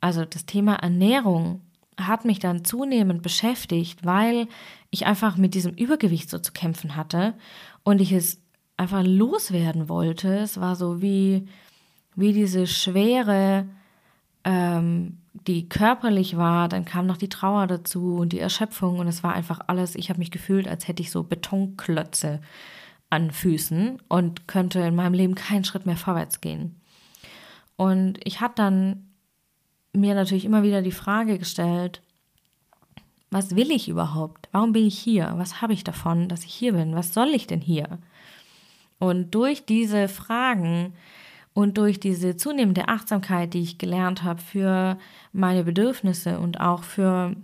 also 0.00 0.24
das 0.24 0.46
Thema 0.46 0.74
Ernährung, 0.74 1.60
hat 2.06 2.24
mich 2.24 2.38
dann 2.38 2.64
zunehmend 2.64 3.22
beschäftigt, 3.22 4.04
weil 4.04 4.48
ich 4.90 5.06
einfach 5.06 5.36
mit 5.36 5.54
diesem 5.54 5.74
Übergewicht 5.74 6.30
so 6.30 6.38
zu 6.38 6.52
kämpfen 6.52 6.96
hatte 6.96 7.34
und 7.82 8.00
ich 8.00 8.12
es 8.12 8.40
einfach 8.76 9.02
loswerden 9.04 9.88
wollte. 9.88 10.38
Es 10.38 10.60
war 10.60 10.76
so 10.76 11.02
wie, 11.02 11.46
wie 12.14 12.32
diese 12.32 12.66
Schwere, 12.66 13.66
ähm, 14.44 15.18
die 15.32 15.68
körperlich 15.68 16.36
war, 16.36 16.68
dann 16.68 16.84
kam 16.84 17.06
noch 17.06 17.16
die 17.16 17.28
Trauer 17.28 17.66
dazu 17.66 18.16
und 18.16 18.32
die 18.32 18.40
Erschöpfung 18.40 18.98
und 18.98 19.08
es 19.08 19.22
war 19.22 19.32
einfach 19.32 19.60
alles, 19.66 19.94
ich 19.94 20.10
habe 20.10 20.18
mich 20.18 20.30
gefühlt, 20.30 20.68
als 20.68 20.88
hätte 20.88 21.02
ich 21.02 21.10
so 21.10 21.22
Betonklötze 21.22 22.40
an 23.08 23.30
Füßen 23.30 23.98
und 24.08 24.46
könnte 24.46 24.80
in 24.80 24.94
meinem 24.94 25.14
Leben 25.14 25.34
keinen 25.34 25.64
Schritt 25.64 25.86
mehr 25.86 25.96
vorwärts 25.96 26.40
gehen. 26.40 26.80
Und 27.76 28.18
ich 28.24 28.40
habe 28.40 28.52
dann 28.56 29.11
mir 29.92 30.14
natürlich 30.14 30.44
immer 30.44 30.62
wieder 30.62 30.82
die 30.82 30.92
Frage 30.92 31.38
gestellt, 31.38 32.02
was 33.30 33.56
will 33.56 33.70
ich 33.70 33.88
überhaupt? 33.88 34.48
Warum 34.52 34.72
bin 34.72 34.86
ich 34.86 34.98
hier? 34.98 35.32
Was 35.36 35.62
habe 35.62 35.72
ich 35.72 35.84
davon, 35.84 36.28
dass 36.28 36.44
ich 36.44 36.52
hier 36.52 36.74
bin? 36.74 36.94
Was 36.94 37.14
soll 37.14 37.28
ich 37.28 37.46
denn 37.46 37.60
hier? 37.60 37.98
Und 38.98 39.34
durch 39.34 39.64
diese 39.64 40.08
Fragen 40.08 40.92
und 41.54 41.78
durch 41.78 41.98
diese 41.98 42.36
zunehmende 42.36 42.88
Achtsamkeit, 42.88 43.54
die 43.54 43.62
ich 43.62 43.78
gelernt 43.78 44.22
habe 44.22 44.40
für 44.40 44.98
meine 45.32 45.64
Bedürfnisse 45.64 46.38
und 46.38 46.60
auch 46.60 46.82
für 46.82 47.34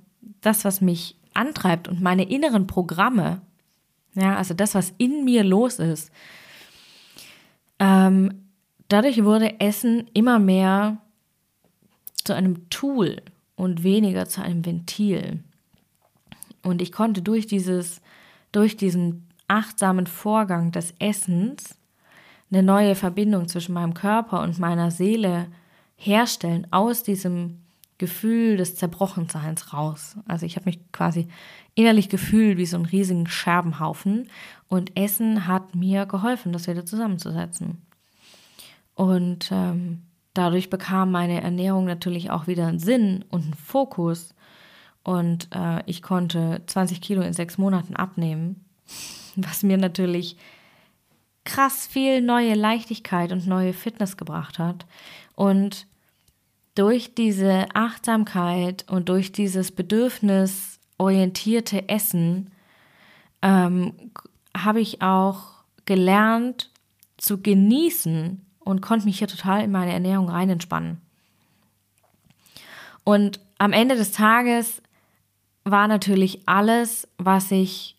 das, 0.41 0.65
was 0.65 0.81
mich 0.81 1.17
antreibt 1.35 1.89
und 1.89 2.01
meine 2.01 2.29
inneren 2.29 2.67
Programme, 2.67 3.41
ja, 4.15 4.37
also 4.37 4.55
das, 4.55 4.75
was 4.75 4.93
in 4.99 5.25
mir 5.25 5.45
los 5.45 5.79
ist. 5.79 6.11
Ähm, 7.79 8.47
dadurch 8.89 9.25
wurde 9.25 9.61
Essen 9.61 10.07
immer 10.13 10.39
mehr 10.39 10.99
zu 12.29 12.35
einem 12.35 12.69
Tool 12.69 13.23
und 13.57 13.83
weniger 13.83 14.29
zu 14.29 14.43
einem 14.43 14.65
Ventil. 14.65 15.43
Und 16.63 16.83
ich 16.83 16.93
konnte 16.93 17.23
durch 17.23 17.47
dieses, 17.47 18.03
durch 18.53 18.77
diesen 18.77 19.27
achtsamen 19.49 20.07
Vorgang 20.07 20.71
des 20.71 20.93
Essens 20.99 21.79
eine 22.51 22.63
neue 22.63 22.95
Verbindung 22.95 23.49
zwischen 23.49 23.73
meinem 23.73 23.95
Körper 23.95 24.43
und 24.43 24.59
meiner 24.59 24.91
Seele 24.91 25.47
herstellen 25.97 26.67
aus 26.71 27.03
diesem 27.03 27.63
Gefühl 27.97 28.59
des 28.59 28.77
Zerbrochenseins 28.77 29.73
raus. 29.73 30.17
Also 30.27 30.45
ich 30.45 30.57
habe 30.57 30.67
mich 30.67 30.81
quasi 30.93 31.29
innerlich 31.75 32.11
gefühlt 32.11 32.59
wie 32.59 32.67
so 32.67 32.77
ein 32.77 32.85
riesigen 32.85 33.27
Scherbenhaufen 33.27 34.29
und 34.69 34.99
Essen 34.99 35.47
hat 35.47 35.75
mir 35.75 36.05
geholfen, 36.05 36.53
das 36.53 36.69
wieder 36.69 36.85
zusammenzusetzen. 36.85 37.81
Und 38.95 39.49
ähm, 39.51 40.03
dadurch 40.35 40.71
bekam 40.71 41.11
meine 41.11 41.43
Ernährung 41.43 41.85
natürlich 41.85 42.31
auch 42.31 42.47
wieder 42.47 42.67
einen 42.67 42.79
Sinn 42.79 43.25
und 43.31 43.45
einen 43.45 43.55
Fokus 43.55 44.35
und 45.09 45.49
äh, 45.55 45.83
ich 45.87 46.03
konnte 46.03 46.61
20 46.67 47.01
Kilo 47.01 47.23
in 47.23 47.33
sechs 47.33 47.57
Monaten 47.57 47.97
abnehmen, 47.97 48.67
was 49.37 49.63
mir 49.63 49.79
natürlich 49.79 50.37
krass 51.45 51.87
viel 51.87 52.21
neue 52.21 52.55
Leichtigkeit 52.55 53.33
und 53.33 53.47
neue 53.47 53.73
Fitness 53.73 54.19
gebracht 54.19 54.59
hat. 54.59 54.85
Und 55.35 55.87
durch 56.75 57.15
diese 57.15 57.69
Achtsamkeit 57.73 58.85
und 58.89 59.09
durch 59.09 59.33
dieses 59.33 59.73
bedürfnisorientierte 59.73 61.89
Essen 61.89 62.51
ähm, 63.41 63.95
habe 64.55 64.81
ich 64.81 65.01
auch 65.01 65.65
gelernt 65.87 66.71
zu 67.17 67.41
genießen 67.41 68.45
und 68.69 68.83
konnte 68.83 69.07
mich 69.07 69.19
hier 69.19 69.29
total 69.29 69.65
in 69.65 69.71
meine 69.71 69.93
Ernährung 69.93 70.29
rein 70.29 70.51
entspannen. 70.51 71.01
Und 73.03 73.41
am 73.57 73.73
Ende 73.73 73.97
des 73.97 74.13
Tages 74.13 74.83
war 75.65 75.89
natürlich 75.89 76.47
alles, 76.47 77.09
was 77.17 77.51
ich 77.51 77.97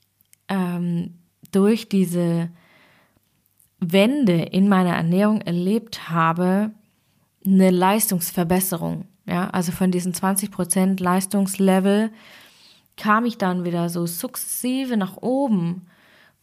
ähm, 0.47 1.15
durch 1.51 1.89
diese 1.89 2.49
Wende 3.79 4.43
in 4.43 4.69
meiner 4.69 4.95
Ernährung 4.95 5.41
erlebt 5.41 6.11
habe, 6.11 6.69
eine 7.43 7.71
Leistungsverbesserung. 7.71 9.05
Ja, 9.25 9.49
also 9.49 9.71
von 9.71 9.89
diesen 9.89 10.13
20% 10.13 11.01
Leistungslevel 11.01 12.11
kam 12.95 13.25
ich 13.25 13.39
dann 13.39 13.63
wieder 13.63 13.89
so 13.89 14.05
sukzessive 14.05 14.97
nach 14.97 15.17
oben 15.17 15.87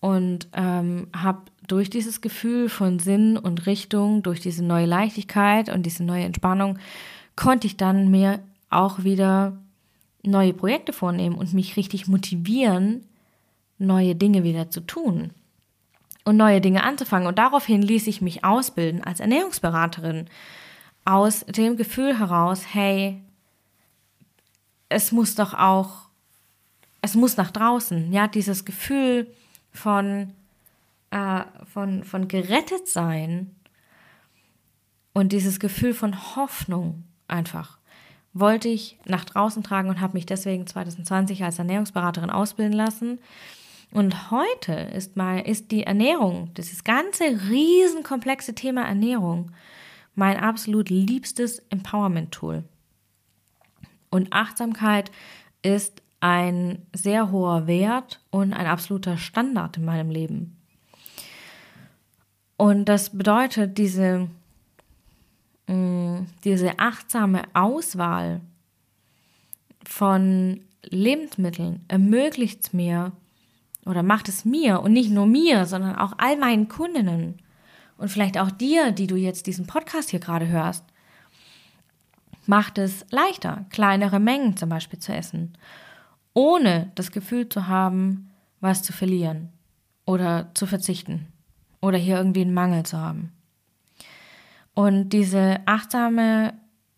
und 0.07 0.47
ähm, 0.53 1.09
habe 1.17 1.41
durch 1.67 1.91
dieses 1.91 2.21
Gefühl 2.21 2.69
von 2.69 3.01
Sinn 3.01 3.37
und 3.37 3.67
Richtung, 3.67 4.23
durch 4.23 4.39
diese 4.39 4.65
neue 4.65 4.87
Leichtigkeit 4.87 5.69
und 5.69 5.85
diese 5.85 6.05
neue 6.05 6.23
Entspannung, 6.23 6.79
konnte 7.35 7.67
ich 7.67 7.77
dann 7.77 8.09
mir 8.09 8.39
auch 8.71 9.03
wieder 9.03 9.59
neue 10.23 10.55
Projekte 10.55 10.93
vornehmen 10.93 11.35
und 11.35 11.53
mich 11.55 11.77
richtig 11.77 12.07
motivieren, 12.07 13.05
neue 13.79 14.15
Dinge 14.15 14.45
wieder 14.45 14.71
zu 14.71 14.81
tun 14.81 15.33
und 16.25 16.37
neue 16.37 16.61
Dinge 16.61 16.85
anzufangen. 16.85 17.27
Und 17.27 17.39
daraufhin 17.39 17.83
ließ 17.83 18.07
ich 18.07 18.23
mich 18.23 18.45
ausbilden 18.45 19.03
als 19.03 19.19
Ernährungsberaterin 19.19 20.27
aus 21.05 21.45
dem 21.47 21.77
Gefühl 21.77 22.17
heraus, 22.17 22.63
hey, 22.73 23.21
es 24.89 25.11
muss 25.11 25.35
doch 25.35 25.53
auch, 25.53 26.11
es 27.03 27.17
muss 27.17 27.37
nach 27.37 27.51
draußen, 27.51 28.13
ja, 28.13 28.29
dieses 28.29 28.65
Gefühl 28.65 29.27
von, 29.77 30.33
äh, 31.11 31.43
von, 31.73 32.05
von 32.05 32.29
gerettet 32.29 32.89
sein 32.89 33.55
und 35.13 35.33
dieses 35.33 35.61
Gefühl 35.61 35.95
von 35.95 36.37
Hoffnung 36.37 37.05
einfach 37.29 37.79
wollte 38.39 38.69
ich 38.69 38.99
nach 39.07 39.25
draußen 39.25 39.63
tragen 39.63 39.89
und 39.89 40.01
habe 40.01 40.13
mich 40.13 40.27
deswegen 40.27 40.67
2020 40.67 41.43
als 41.43 41.59
Ernährungsberaterin 41.59 42.29
ausbilden 42.29 42.75
lassen. 42.75 43.19
Und 43.93 44.31
heute 44.31 44.75
ist 44.75 45.17
mal 45.17 45.39
ist 45.39 45.71
die 45.71 45.85
Ernährung, 45.85 46.53
dieses 46.55 46.85
ganze 46.85 47.25
riesenkomplexe 47.49 48.55
Thema 48.55 48.83
Ernährung, 48.83 49.53
mein 50.15 50.37
absolut 50.39 50.91
liebstes 50.91 51.61
Empowerment-Tool. 51.71 52.65
Und 54.11 54.33
Achtsamkeit 54.35 55.11
ist 55.63 56.03
ein 56.21 56.87
sehr 56.93 57.31
hoher 57.31 57.67
Wert 57.67 58.21
und 58.31 58.53
ein 58.53 58.67
absoluter 58.67 59.19
Standard 59.19 59.77
in 59.77 59.85
meinem 59.85 60.11
Leben. 60.11 60.57
Und 62.57 62.87
das 62.87 63.11
bedeutet, 63.11 63.77
diese, 63.77 64.29
mm, 65.67 66.21
diese 66.45 66.79
achtsame 66.79 67.43
Auswahl 67.53 68.41
von 69.85 70.61
Lebensmitteln 70.83 71.85
ermöglicht 71.89 72.65
es 72.65 72.73
mir 72.73 73.13
oder 73.85 74.03
macht 74.03 74.29
es 74.29 74.45
mir 74.45 74.81
und 74.81 74.93
nicht 74.93 75.11
nur 75.11 75.27
mir, 75.27 75.67
sondern 75.67 75.97
auch 75.97 76.15
all 76.19 76.37
meinen 76.37 76.69
Kundinnen 76.69 77.39
und 77.99 78.09
vielleicht 78.09 78.39
auch 78.39 78.51
dir, 78.51 78.93
die 78.93 79.07
du 79.07 79.17
jetzt 79.17 79.47
diesen 79.47 79.67
Podcast 79.67 80.11
hier 80.11 80.21
gerade 80.21 80.49
hörst, 80.49 80.85
macht 82.47 82.79
es 82.79 83.05
leichter, 83.11 83.67
kleinere 83.71 84.21
Mengen 84.21 84.57
zum 84.57 84.69
Beispiel 84.69 84.99
zu 84.99 85.13
essen, 85.13 85.57
ohne 86.37 86.91
das 86.95 87.11
Gefühl 87.11 87.49
zu 87.49 87.67
haben, 87.67 88.31
was 88.61 88.83
zu 88.83 88.93
verlieren 88.93 89.49
oder 90.05 90.51
zu 90.55 90.67
verzichten 90.67 91.27
oder 91.81 91.99
hier 91.99 92.17
irgendwie 92.17 92.43
einen 92.43 92.55
Mangel 92.55 92.85
zu 92.85 92.99
haben. 92.99 93.33
Und 94.75 95.11
diese 95.11 95.61
achtsame 95.67 96.55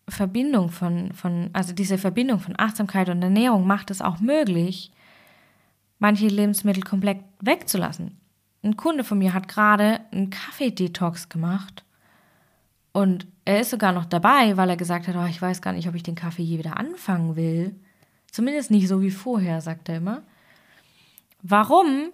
Verbindung 0.07 0.69
von, 0.69 1.13
von, 1.13 1.49
also 1.53 1.73
diese 1.73 1.97
Verbindung 1.97 2.39
von 2.39 2.55
Achtsamkeit 2.57 3.09
und 3.09 3.21
Ernährung 3.21 3.65
macht 3.65 3.91
es 3.91 4.01
auch 4.01 4.19
möglich, 4.19 4.91
manche 5.97 6.27
Lebensmittel 6.27 6.83
komplett 6.83 7.19
wegzulassen 7.41 8.19
ein 8.63 8.77
Kunde 8.77 9.03
von 9.03 9.17
mir 9.17 9.33
hat 9.33 9.47
gerade 9.47 10.01
einen 10.11 10.29
Kaffee-Detox 10.29 11.29
gemacht 11.29 11.85
und 12.91 13.27
er 13.45 13.61
ist 13.61 13.69
sogar 13.69 13.93
noch 13.93 14.05
dabei, 14.05 14.57
weil 14.57 14.69
er 14.69 14.77
gesagt 14.77 15.07
hat, 15.07 15.15
oh, 15.15 15.25
ich 15.25 15.41
weiß 15.41 15.61
gar 15.61 15.73
nicht, 15.73 15.87
ob 15.87 15.95
ich 15.95 16.03
den 16.03 16.15
Kaffee 16.15 16.43
je 16.43 16.57
wieder 16.57 16.77
anfangen 16.77 17.35
will. 17.35 17.75
Zumindest 18.31 18.71
nicht 18.71 18.87
so 18.87 19.01
wie 19.01 19.11
vorher, 19.11 19.61
sagt 19.61 19.89
er 19.89 19.97
immer. 19.97 20.23
Warum? 21.41 22.11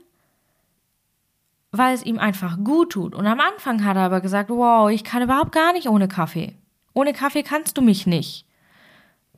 Weil 1.71 1.93
es 1.93 2.03
ihm 2.03 2.19
einfach 2.19 2.57
gut 2.63 2.93
tut. 2.93 3.15
Und 3.15 3.27
am 3.27 3.39
Anfang 3.39 3.83
hat 3.83 3.97
er 3.97 4.03
aber 4.03 4.21
gesagt, 4.21 4.49
wow, 4.49 4.89
ich 4.89 5.03
kann 5.03 5.23
überhaupt 5.23 5.51
gar 5.51 5.73
nicht 5.73 5.87
ohne 5.87 6.07
Kaffee. 6.07 6.55
Ohne 6.93 7.13
Kaffee 7.13 7.43
kannst 7.43 7.77
du 7.77 7.81
mich 7.81 8.07
nicht. 8.07 8.45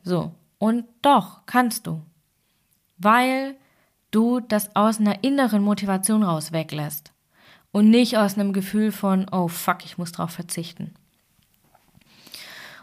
So. 0.03 0.33
Und 0.59 0.85
doch 1.01 1.45
kannst 1.45 1.87
du. 1.87 2.01
Weil 2.97 3.55
du 4.11 4.39
das 4.39 4.75
aus 4.75 4.99
einer 4.99 5.23
inneren 5.23 5.63
Motivation 5.63 6.23
raus 6.23 6.51
weglässt 6.51 7.11
und 7.71 7.89
nicht 7.89 8.17
aus 8.17 8.35
einem 8.35 8.53
Gefühl 8.53 8.91
von, 8.91 9.27
oh 9.31 9.47
fuck, 9.47 9.85
ich 9.85 9.97
muss 9.97 10.11
drauf 10.11 10.31
verzichten. 10.31 10.93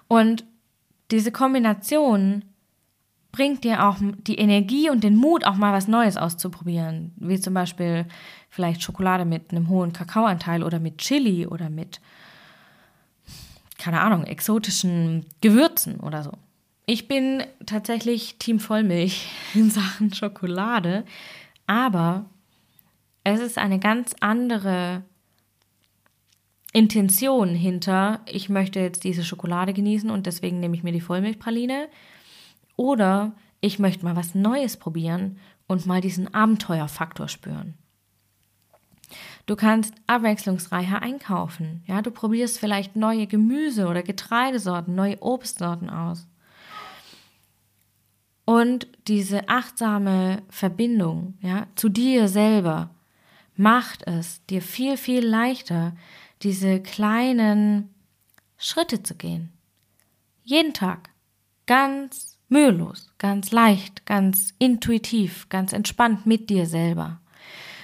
Und 0.07 0.45
diese 1.11 1.33
Kombination 1.33 2.45
bringt 3.35 3.64
dir 3.64 3.85
auch 3.85 3.97
die 4.00 4.37
Energie 4.37 4.88
und 4.91 5.03
den 5.03 5.17
Mut, 5.17 5.45
auch 5.45 5.57
mal 5.57 5.73
was 5.73 5.88
Neues 5.88 6.17
auszuprobieren, 6.17 7.12
wie 7.17 7.41
zum 7.41 7.53
Beispiel 7.53 8.07
vielleicht 8.49 8.81
Schokolade 8.81 9.25
mit 9.25 9.50
einem 9.50 9.69
hohen 9.69 9.93
Kakaoanteil 9.93 10.62
oder 10.62 10.79
mit 10.79 10.99
Chili 10.99 11.45
oder 11.45 11.69
mit, 11.69 12.00
keine 13.76 14.03
Ahnung, 14.03 14.23
exotischen 14.23 15.26
Gewürzen 15.41 15.99
oder 15.99 16.23
so. 16.23 16.31
Ich 16.87 17.09
bin 17.09 17.43
tatsächlich 17.67 18.37
Team 18.38 18.61
Vollmilch 18.61 19.26
in 19.55 19.69
Sachen 19.69 20.14
Schokolade, 20.14 21.05
aber 21.67 22.26
es 23.25 23.41
ist 23.41 23.59
eine 23.59 23.81
ganz 23.81 24.14
andere 24.21 25.03
Intention 26.73 27.49
hinter, 27.49 28.21
ich 28.26 28.49
möchte 28.49 28.79
jetzt 28.79 29.03
diese 29.03 29.25
Schokolade 29.25 29.73
genießen 29.73 30.09
und 30.09 30.26
deswegen 30.26 30.61
nehme 30.61 30.76
ich 30.76 30.85
mir 30.85 30.93
die 30.93 31.00
Vollmilchpraline. 31.00 31.88
Oder 32.76 33.33
ich 33.61 33.78
möchte 33.78 34.04
mal 34.04 34.16
was 34.16 34.35
Neues 34.35 34.76
probieren 34.76 35.38
und 35.66 35.87
mal 35.87 36.00
diesen 36.00 36.33
Abenteuerfaktor 36.33 37.28
spüren. 37.28 37.75
Du 39.47 39.57
kannst 39.57 39.95
abwechslungsreicher 40.07 41.02
einkaufen. 41.02 41.83
Ja, 41.87 42.02
du 42.02 42.11
probierst 42.11 42.59
vielleicht 42.59 42.97
neue 42.97 43.26
Gemüse 43.26 43.87
oder 43.87 44.02
Getreidesorten, 44.02 44.95
neue 44.95 45.21
Obstsorten 45.23 45.90
aus. 45.90 46.26
Und 48.47 48.88
diese 49.09 49.49
achtsame 49.49 50.43
Verbindung, 50.49 51.35
ja, 51.40 51.66
zu 51.76 51.88
dir 51.88 52.28
selber 52.28 52.90
macht 53.57 54.07
es 54.07 54.45
dir 54.47 54.61
viel, 54.61 54.97
viel 54.97 55.26
leichter, 55.26 55.97
diese 56.43 56.81
kleinen 56.81 57.95
Schritte 58.59 59.02
zu 59.02 59.14
gehen. 59.14 59.52
Jeden 60.43 60.75
Tag. 60.75 61.11
Ganz 61.66 62.34
mühelos, 62.54 63.12
ganz 63.18 63.50
leicht, 63.52 64.06
ganz 64.06 64.54
intuitiv, 64.58 65.49
ganz 65.49 65.73
entspannt 65.73 66.25
mit 66.25 66.49
dir 66.49 66.66
selber. 66.66 67.20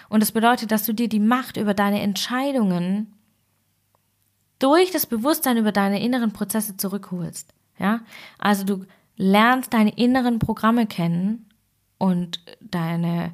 Und 0.09 0.21
das 0.23 0.33
bedeutet, 0.33 0.71
dass 0.71 0.87
du 0.87 0.95
dir 0.95 1.09
die 1.09 1.21
Macht 1.21 1.57
über 1.57 1.75
deine 1.75 2.01
Entscheidungen 2.01 3.13
durch 4.59 4.91
das 4.93 5.07
Bewusstsein 5.07 5.57
über 5.57 5.73
deine 5.73 6.03
inneren 6.03 6.33
Prozesse 6.33 6.77
zurückholst. 6.77 7.53
Ja, 7.79 8.01
also 8.39 8.65
du 8.65 8.85
lernst 9.17 9.73
deine 9.73 9.97
inneren 9.97 10.39
Programme 10.39 10.87
kennen 10.87 11.47
und 11.99 12.41
deine 12.61 13.33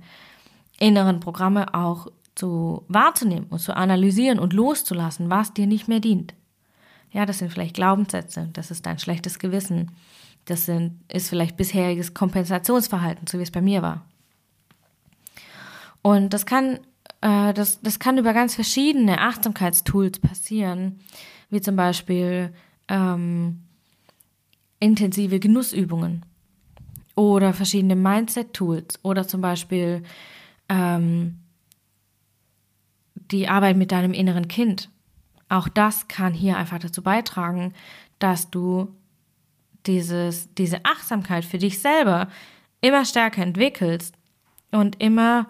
inneren 0.79 1.21
Programme 1.21 1.75
auch 1.75 2.09
zu 2.35 2.85
wahrzunehmen 2.89 3.47
und 3.51 3.59
zu 3.59 3.77
analysieren 3.77 4.39
und 4.39 4.53
loszulassen, 4.53 5.31
was 5.31 5.53
dir 5.53 5.67
nicht 5.67 5.89
mehr 5.89 6.01
dient. 6.01 6.35
Ja, 7.11 7.27
das 7.27 7.39
sind 7.39 7.51
vielleicht 7.51 7.75
Glaubenssätze, 7.75 8.49
das 8.53 8.71
ist 8.71 8.87
dein 8.87 8.99
schlechtes 8.99 9.39
Gewissen, 9.39 9.91
das 10.47 10.67
sind, 10.67 11.01
ist 11.13 11.29
vielleicht 11.29 11.57
bisheriges 11.57 12.15
Kompensationsverhalten, 12.15 13.27
so 13.27 13.39
wie 13.39 13.43
es 13.43 13.51
bei 13.51 13.61
mir 13.61 13.83
war. 13.83 14.07
Und 16.03 16.33
das 16.33 16.47
kann, 16.47 16.79
äh, 17.21 17.53
das, 17.53 17.81
das 17.83 17.99
kann 17.99 18.17
über 18.17 18.33
ganz 18.33 18.55
verschiedene 18.55 19.21
Achtsamkeitstools 19.21 20.21
passieren, 20.21 21.01
wie 21.51 21.61
zum 21.61 21.77
Beispiel 21.77 22.55
ähm, 22.89 23.63
intensive 24.79 25.41
Genussübungen 25.41 26.25
oder 27.17 27.53
verschiedene 27.53 27.97
Mindset-Tools 27.97 29.01
oder 29.03 29.27
zum 29.27 29.41
Beispiel 29.41 30.05
ähm, 30.69 31.41
die 33.15 33.49
Arbeit 33.49 33.77
mit 33.77 33.91
deinem 33.91 34.13
inneren 34.13 34.47
Kind. 34.47 34.91
Auch 35.49 35.69
das 35.69 36.07
kann 36.07 36.33
hier 36.33 36.57
einfach 36.57 36.79
dazu 36.79 37.03
beitragen, 37.03 37.73
dass 38.19 38.51
du 38.51 38.95
dieses, 39.87 40.53
diese 40.55 40.85
Achtsamkeit 40.85 41.45
für 41.45 41.59
dich 41.59 41.81
selber 41.81 42.29
immer 42.81 43.05
stärker 43.05 43.43
entwickelst 43.43 44.15
und 44.71 45.01
immer 45.01 45.49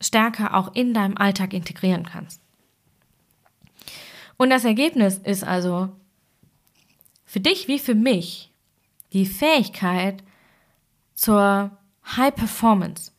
stärker 0.00 0.54
auch 0.54 0.74
in 0.74 0.94
deinem 0.94 1.16
Alltag 1.16 1.52
integrieren 1.52 2.04
kannst. 2.04 2.40
Und 4.36 4.50
das 4.50 4.64
Ergebnis 4.64 5.18
ist 5.18 5.44
also 5.44 5.90
für 7.24 7.40
dich 7.40 7.68
wie 7.68 7.78
für 7.78 7.94
mich 7.94 8.52
die 9.12 9.26
Fähigkeit 9.26 10.22
zur 11.14 11.70
High 12.16 12.34
Performance. 12.34 13.12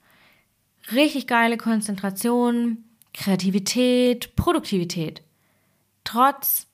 Richtig 0.91 1.27
geile 1.27 1.57
Konzentration, 1.57 2.85
Kreativität, 3.13 4.35
Produktivität. 4.35 5.23
Trotz 6.03 6.67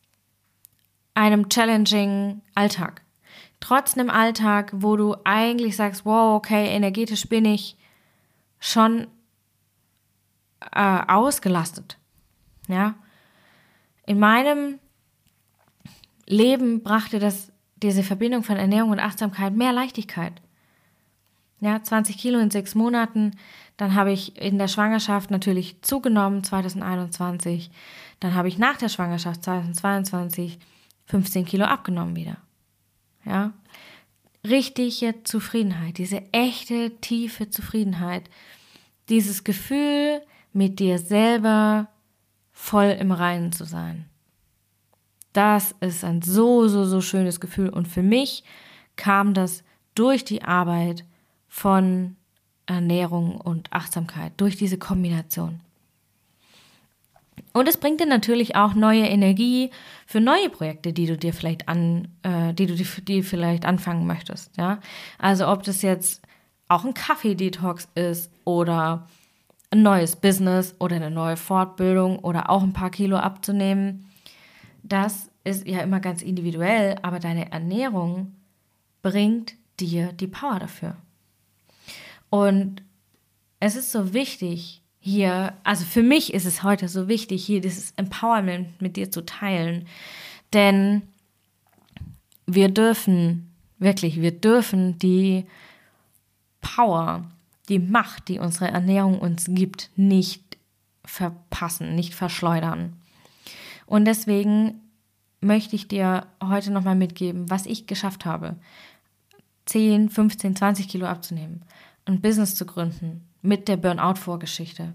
einem 1.16 1.50
challenging 1.50 2.42
Alltag. 2.54 3.03
Trotz 3.64 3.98
einem 3.98 4.10
Alltag, 4.10 4.74
wo 4.76 4.98
du 4.98 5.16
eigentlich 5.24 5.78
sagst, 5.78 6.06
wow, 6.06 6.36
okay, 6.36 6.68
energetisch 6.76 7.30
bin 7.30 7.46
ich 7.46 7.78
schon 8.60 9.08
äh, 10.74 11.00
ausgelastet. 11.08 11.98
Ja. 12.68 12.96
In 14.06 14.20
meinem 14.20 14.80
Leben 16.28 16.84
brachte 16.84 17.20
das, 17.20 17.54
diese 17.78 18.04
Verbindung 18.04 18.44
von 18.44 18.58
Ernährung 18.58 18.90
und 18.90 19.00
Achtsamkeit 19.00 19.56
mehr 19.56 19.72
Leichtigkeit. 19.72 20.42
Ja, 21.62 21.82
20 21.82 22.18
Kilo 22.18 22.40
in 22.40 22.52
sechs 22.52 22.76
Monaten. 22.76 23.32
Dann 23.78 23.96
habe 23.96 24.12
ich 24.12 24.36
in 24.42 24.58
der 24.58 24.68
Schwangerschaft 24.68 25.32
natürlich 25.32 25.82
zugenommen, 25.84 26.44
2021. 26.44 27.72
Dann 28.20 28.34
habe 28.34 28.50
ich 28.50 28.58
nach 28.58 28.76
der 28.76 28.90
Schwangerschaft 28.90 29.42
2022 29.42 30.60
15 31.06 31.46
Kilo 31.46 31.64
abgenommen 31.64 32.18
wieder. 32.18 32.36
Ja. 33.26 33.54
Richtige 34.46 35.24
Zufriedenheit, 35.24 35.98
diese 35.98 36.22
echte, 36.34 36.92
tiefe 37.00 37.50
Zufriedenheit. 37.50 38.30
Dieses 39.10 39.44
Gefühl, 39.44 40.22
mit 40.54 40.80
dir 40.80 41.00
selber 41.00 41.88
voll 42.52 42.96
im 43.00 43.12
Reinen 43.12 43.52
zu 43.52 43.66
sein. 43.66 44.06
Das 45.34 45.74
ist 45.80 46.04
ein 46.04 46.22
so, 46.22 46.68
so, 46.68 46.86
so 46.86 47.02
schönes 47.02 47.40
Gefühl. 47.40 47.70
Und 47.70 47.88
für 47.88 48.04
mich 48.04 48.44
kam 48.96 49.34
das 49.34 49.64
durch 49.96 50.24
die 50.24 50.44
Arbeit 50.44 51.04
von 51.48 52.16
Ernährung 52.66 53.42
und 53.42 53.74
Achtsamkeit, 53.74 54.34
durch 54.38 54.56
diese 54.56 54.78
Kombination. 54.78 55.60
Und 57.54 57.68
es 57.68 57.78
bringt 57.78 58.00
dir 58.00 58.08
natürlich 58.08 58.56
auch 58.56 58.74
neue 58.74 59.06
Energie 59.06 59.70
für 60.08 60.20
neue 60.20 60.50
Projekte, 60.50 60.92
die 60.92 61.06
du 61.06 61.18
dir 61.18 61.34
vielleicht 61.34 61.70
an, 61.70 62.08
äh, 62.24 62.54
die 62.54 62.66
du 62.66 62.76
die, 62.76 62.88
die 63.02 63.24
vielleicht 63.24 63.66
anfangen 63.66 64.08
möchtest. 64.08 64.58
Ja, 64.58 64.80
also 65.20 65.48
ob 65.48 65.64
das 65.64 65.82
jetzt 65.82 66.22
auch 66.68 66.84
ein 66.84 66.94
Kaffee-Detox 66.94 67.90
ist 67.96 68.32
oder 68.46 69.08
ein 69.70 69.82
neues 69.82 70.16
Business 70.16 70.76
oder 70.80 70.96
eine 70.98 71.12
neue 71.12 71.38
Fortbildung 71.38 72.20
oder 72.20 72.50
auch 72.50 72.64
ein 72.64 72.74
paar 72.74 72.92
Kilo 72.92 73.18
abzunehmen. 73.18 74.06
Das 74.84 75.30
ist 75.44 75.68
ja 75.68 75.80
immer 75.80 76.00
ganz 76.00 76.22
individuell, 76.22 76.96
aber 77.02 77.20
deine 77.20 77.52
Ernährung 77.52 78.36
bringt 79.02 79.56
dir 79.80 80.14
die 80.14 80.28
Power 80.28 80.60
dafür. 80.60 80.96
Und 82.30 82.84
es 83.60 83.76
ist 83.76 83.92
so 83.92 84.14
wichtig, 84.14 84.83
hier, 85.06 85.54
also 85.66 85.84
für 85.84 86.02
mich 86.02 86.34
ist 86.34 86.46
es 86.46 86.64
heute 86.64 86.88
so 86.88 87.10
wichtig, 87.10 87.46
hier 87.46 87.60
dieses 87.60 87.92
Empowerment 87.98 88.82
mit 88.82 88.96
dir 88.96 89.12
zu 89.12 89.26
teilen. 89.26 89.86
Denn 90.54 91.02
wir 92.46 92.70
dürfen, 92.70 93.52
wirklich, 93.80 94.22
wir 94.22 94.32
dürfen 94.32 94.98
die 95.00 95.46
Power, 96.62 97.30
die 97.68 97.80
Macht, 97.80 98.30
die 98.30 98.40
unsere 98.40 98.70
Ernährung 98.70 99.20
uns 99.20 99.48
gibt, 99.50 99.90
nicht 99.98 100.58
verpassen, 101.04 101.96
nicht 101.96 102.16
verschleudern. 102.16 102.94
Und 103.86 104.06
deswegen 104.06 104.80
möchte 105.42 105.76
ich 105.76 105.90
dir 105.90 106.28
heute 106.42 106.72
nochmal 106.72 106.96
mitgeben, 106.96 107.50
was 107.50 107.66
ich 107.66 107.88
geschafft 107.88 108.24
habe. 108.24 108.56
10, 109.66 110.10
15, 110.10 110.56
20 110.56 110.88
Kilo 110.88 111.08
abzunehmen, 111.08 111.66
ein 112.06 112.22
Business 112.22 112.56
zu 112.56 112.66
gründen 112.66 113.28
mit 113.44 113.68
der 113.68 113.78
Burnout-Vorgeschichte, 113.78 114.94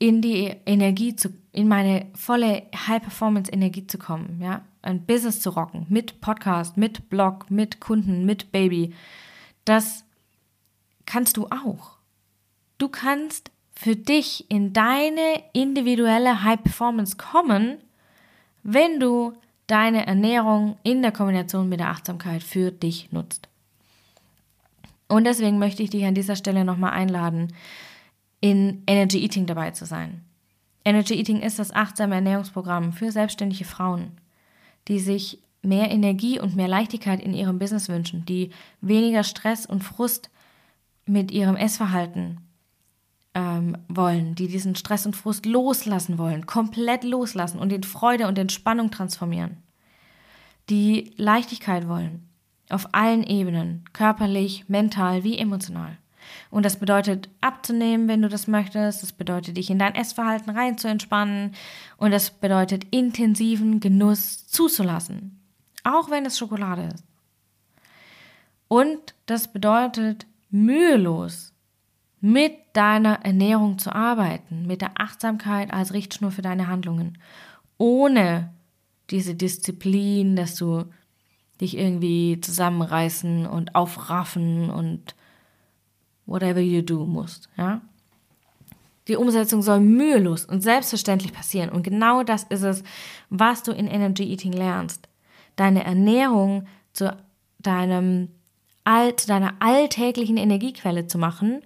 in 0.00 0.20
die 0.20 0.52
Energie 0.66 1.14
zu, 1.14 1.32
in 1.52 1.68
meine 1.68 2.06
volle 2.14 2.64
High-Performance-Energie 2.74 3.86
zu 3.86 3.98
kommen, 3.98 4.40
ja, 4.42 4.62
ein 4.82 5.06
Business 5.06 5.40
zu 5.40 5.50
rocken, 5.50 5.86
mit 5.88 6.20
Podcast, 6.20 6.76
mit 6.76 7.08
Blog, 7.08 7.50
mit 7.50 7.80
Kunden, 7.80 8.24
mit 8.24 8.50
Baby. 8.50 8.94
Das 9.64 10.04
kannst 11.06 11.36
du 11.36 11.46
auch. 11.46 11.92
Du 12.78 12.88
kannst 12.88 13.50
für 13.74 13.96
dich 13.96 14.50
in 14.50 14.72
deine 14.72 15.42
individuelle 15.52 16.42
High 16.42 16.62
Performance 16.62 17.16
kommen, 17.16 17.78
wenn 18.62 19.00
du 19.00 19.34
deine 19.66 20.06
Ernährung 20.06 20.76
in 20.82 21.02
der 21.02 21.12
Kombination 21.12 21.68
mit 21.68 21.80
der 21.80 21.88
Achtsamkeit 21.88 22.42
für 22.42 22.70
dich 22.70 23.12
nutzt. 23.12 23.48
Und 25.08 25.24
deswegen 25.24 25.58
möchte 25.58 25.82
ich 25.82 25.90
dich 25.90 26.04
an 26.04 26.14
dieser 26.14 26.36
Stelle 26.36 26.64
nochmal 26.64 26.92
einladen, 26.92 27.52
in 28.40 28.82
Energy 28.86 29.22
Eating 29.22 29.46
dabei 29.46 29.70
zu 29.70 29.86
sein. 29.86 30.22
Energy 30.84 31.14
Eating 31.14 31.40
ist 31.40 31.58
das 31.58 31.72
achtsame 31.72 32.16
Ernährungsprogramm 32.16 32.92
für 32.92 33.10
selbstständige 33.10 33.64
Frauen, 33.64 34.12
die 34.88 34.98
sich 34.98 35.38
mehr 35.62 35.90
Energie 35.90 36.38
und 36.38 36.56
mehr 36.56 36.68
Leichtigkeit 36.68 37.22
in 37.22 37.32
ihrem 37.32 37.58
Business 37.58 37.88
wünschen, 37.88 38.26
die 38.26 38.50
weniger 38.80 39.24
Stress 39.24 39.64
und 39.64 39.82
Frust 39.82 40.30
mit 41.06 41.30
ihrem 41.30 41.56
Essverhalten 41.56 42.40
ähm, 43.34 43.76
wollen, 43.88 44.34
die 44.34 44.48
diesen 44.48 44.76
Stress 44.76 45.06
und 45.06 45.16
Frust 45.16 45.46
loslassen 45.46 46.18
wollen, 46.18 46.46
komplett 46.46 47.04
loslassen 47.04 47.58
und 47.58 47.72
in 47.72 47.82
Freude 47.82 48.28
und 48.28 48.38
Entspannung 48.38 48.90
transformieren, 48.90 49.56
die 50.70 51.12
Leichtigkeit 51.16 51.88
wollen, 51.88 52.28
auf 52.70 52.88
allen 52.92 53.22
Ebenen, 53.22 53.84
körperlich, 53.92 54.68
mental 54.68 55.24
wie 55.24 55.38
emotional. 55.38 55.98
Und 56.50 56.64
das 56.64 56.78
bedeutet 56.78 57.28
abzunehmen, 57.40 58.08
wenn 58.08 58.22
du 58.22 58.28
das 58.28 58.46
möchtest. 58.46 59.02
Das 59.02 59.12
bedeutet, 59.12 59.56
dich 59.56 59.70
in 59.70 59.78
dein 59.78 59.94
Essverhalten 59.94 60.50
rein 60.50 60.78
zu 60.78 60.88
entspannen. 60.88 61.52
Und 61.96 62.12
das 62.12 62.30
bedeutet, 62.30 62.86
intensiven 62.90 63.80
Genuss 63.80 64.46
zuzulassen. 64.46 65.40
Auch 65.82 66.10
wenn 66.10 66.24
es 66.24 66.38
Schokolade 66.38 66.88
ist. 66.94 67.04
Und 68.68 69.14
das 69.26 69.52
bedeutet, 69.52 70.26
mühelos 70.50 71.52
mit 72.20 72.54
deiner 72.72 73.24
Ernährung 73.24 73.78
zu 73.78 73.94
arbeiten, 73.94 74.66
mit 74.66 74.80
der 74.80 74.92
Achtsamkeit 74.98 75.72
als 75.72 75.92
Richtschnur 75.92 76.30
für 76.30 76.40
deine 76.40 76.68
Handlungen, 76.68 77.18
ohne 77.76 78.50
diese 79.10 79.34
Disziplin, 79.34 80.34
dass 80.34 80.56
du 80.56 80.86
dich 81.64 81.76
irgendwie 81.76 82.40
zusammenreißen 82.40 83.46
und 83.46 83.74
aufraffen 83.74 84.70
und 84.70 85.14
whatever 86.26 86.60
you 86.60 86.82
do 86.82 87.04
musst, 87.04 87.48
ja? 87.56 87.80
Die 89.08 89.16
Umsetzung 89.16 89.60
soll 89.60 89.80
mühelos 89.80 90.46
und 90.46 90.62
selbstverständlich 90.62 91.32
passieren. 91.32 91.68
Und 91.68 91.82
genau 91.82 92.22
das 92.22 92.44
ist 92.44 92.62
es, 92.62 92.82
was 93.28 93.62
du 93.62 93.72
in 93.72 93.86
Energy 93.86 94.24
Eating 94.24 94.52
lernst. 94.52 95.08
Deine 95.56 95.84
Ernährung 95.84 96.66
zu 96.94 97.14
deinem 97.58 98.28
zu 99.16 99.26
deiner 99.26 99.54
alltäglichen 99.60 100.36
Energiequelle 100.36 101.06
zu 101.06 101.16
machen. 101.16 101.62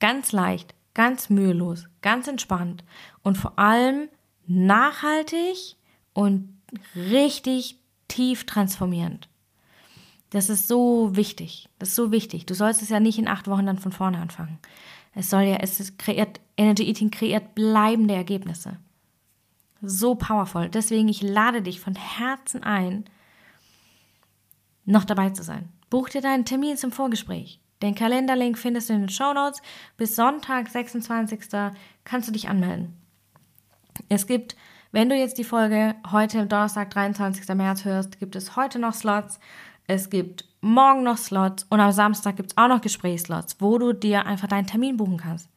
Ganz 0.00 0.32
leicht, 0.32 0.74
ganz 0.94 1.28
mühelos, 1.28 1.86
ganz 2.00 2.26
entspannt 2.26 2.84
und 3.22 3.36
vor 3.36 3.58
allem 3.58 4.08
nachhaltig 4.46 5.76
und 6.14 6.48
richtig 6.96 7.78
tief 8.08 8.44
transformierend. 8.44 9.28
Das 10.34 10.48
ist 10.48 10.66
so 10.66 11.14
wichtig. 11.14 11.68
Das 11.78 11.90
ist 11.90 11.94
so 11.94 12.10
wichtig. 12.10 12.44
Du 12.44 12.54
sollst 12.54 12.82
es 12.82 12.88
ja 12.88 12.98
nicht 12.98 13.20
in 13.20 13.28
acht 13.28 13.46
Wochen 13.46 13.66
dann 13.66 13.78
von 13.78 13.92
vorne 13.92 14.18
anfangen. 14.18 14.58
Es 15.14 15.30
soll 15.30 15.42
ja, 15.42 15.58
es 15.60 15.96
kreiert, 15.96 16.40
Energy 16.56 16.88
Eating 16.88 17.12
kreiert 17.12 17.54
bleibende 17.54 18.14
Ergebnisse. 18.14 18.78
So 19.80 20.16
powerful. 20.16 20.68
Deswegen, 20.68 21.08
ich 21.08 21.22
lade 21.22 21.62
dich 21.62 21.78
von 21.78 21.94
Herzen 21.94 22.64
ein, 22.64 23.04
noch 24.84 25.04
dabei 25.04 25.30
zu 25.30 25.44
sein. 25.44 25.68
Buch 25.88 26.08
dir 26.08 26.20
deinen 26.20 26.44
Termin 26.44 26.76
zum 26.76 26.90
Vorgespräch. 26.90 27.60
Den 27.80 27.94
Kalenderlink 27.94 28.58
findest 28.58 28.88
du 28.88 28.94
in 28.94 29.02
den 29.02 29.10
Show 29.10 29.34
Notes. 29.34 29.62
Bis 29.96 30.16
Sonntag, 30.16 30.68
26. 30.68 31.42
kannst 32.02 32.26
du 32.26 32.32
dich 32.32 32.48
anmelden. 32.48 32.96
Es 34.08 34.26
gibt, 34.26 34.56
wenn 34.90 35.08
du 35.08 35.14
jetzt 35.14 35.38
die 35.38 35.44
Folge 35.44 35.94
heute, 36.10 36.46
Donnerstag, 36.46 36.90
23. 36.90 37.46
März 37.54 37.84
hörst, 37.84 38.18
gibt 38.18 38.34
es 38.34 38.56
heute 38.56 38.80
noch 38.80 38.94
Slots. 38.94 39.38
Es 39.86 40.08
gibt 40.10 40.46
morgen 40.60 41.02
noch 41.02 41.18
Slots 41.18 41.66
und 41.68 41.80
am 41.80 41.92
Samstag 41.92 42.36
gibt 42.36 42.52
es 42.52 42.56
auch 42.56 42.68
noch 42.68 42.80
Gesprächsslots, 42.80 43.56
wo 43.60 43.78
du 43.78 43.92
dir 43.92 44.26
einfach 44.26 44.48
deinen 44.48 44.66
Termin 44.66 44.96
buchen 44.96 45.18
kannst. 45.18 45.48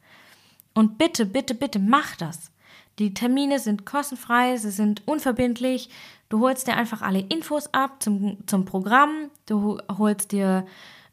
Und 0.73 0.97
bitte, 0.97 1.25
bitte, 1.25 1.55
bitte 1.55 1.79
mach 1.79 2.15
das. 2.17 2.51
Die 2.99 3.13
Termine 3.13 3.59
sind 3.59 3.85
kostenfrei, 3.85 4.57
sie 4.57 4.71
sind 4.71 5.07
unverbindlich. 5.07 5.89
Du 6.29 6.41
holst 6.41 6.67
dir 6.67 6.75
einfach 6.75 7.01
alle 7.01 7.19
Infos 7.19 7.73
ab 7.73 8.01
zum, 8.01 8.37
zum 8.47 8.65
Programm. 8.65 9.29
Du 9.45 9.79
holst 9.97 10.31
dir 10.31 10.65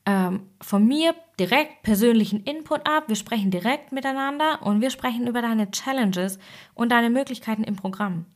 ähm, 0.06 0.48
von 0.60 0.86
mir 0.86 1.14
direkt 1.38 1.82
persönlichen 1.82 2.42
Input 2.44 2.86
ab. 2.86 3.04
Wir 3.06 3.16
sprechen 3.16 3.50
direkt 3.50 3.92
miteinander 3.92 4.62
und 4.62 4.80
wir 4.80 4.90
sprechen 4.90 5.26
über 5.26 5.42
deine 5.42 5.70
Challenges 5.70 6.38
und 6.74 6.90
deine 6.90 7.10
Möglichkeiten 7.10 7.64
im 7.64 7.76
Programm. 7.76 8.26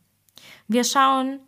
Wir 0.69 0.85
schauen, 0.85 1.41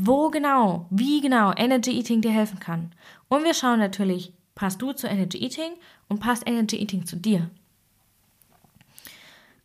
wo 0.00 0.30
genau, 0.30 0.86
wie 0.90 1.20
genau 1.20 1.52
Energy 1.56 1.98
Eating 1.98 2.20
dir 2.20 2.30
helfen 2.30 2.60
kann. 2.60 2.92
Und 3.28 3.44
wir 3.44 3.54
schauen 3.54 3.78
natürlich, 3.78 4.32
passt 4.54 4.80
du 4.82 4.92
zu 4.92 5.06
Energy 5.06 5.38
Eating 5.38 5.72
und 6.08 6.20
passt 6.20 6.46
Energy 6.46 6.76
Eating 6.76 7.06
zu 7.06 7.16
dir. 7.16 7.50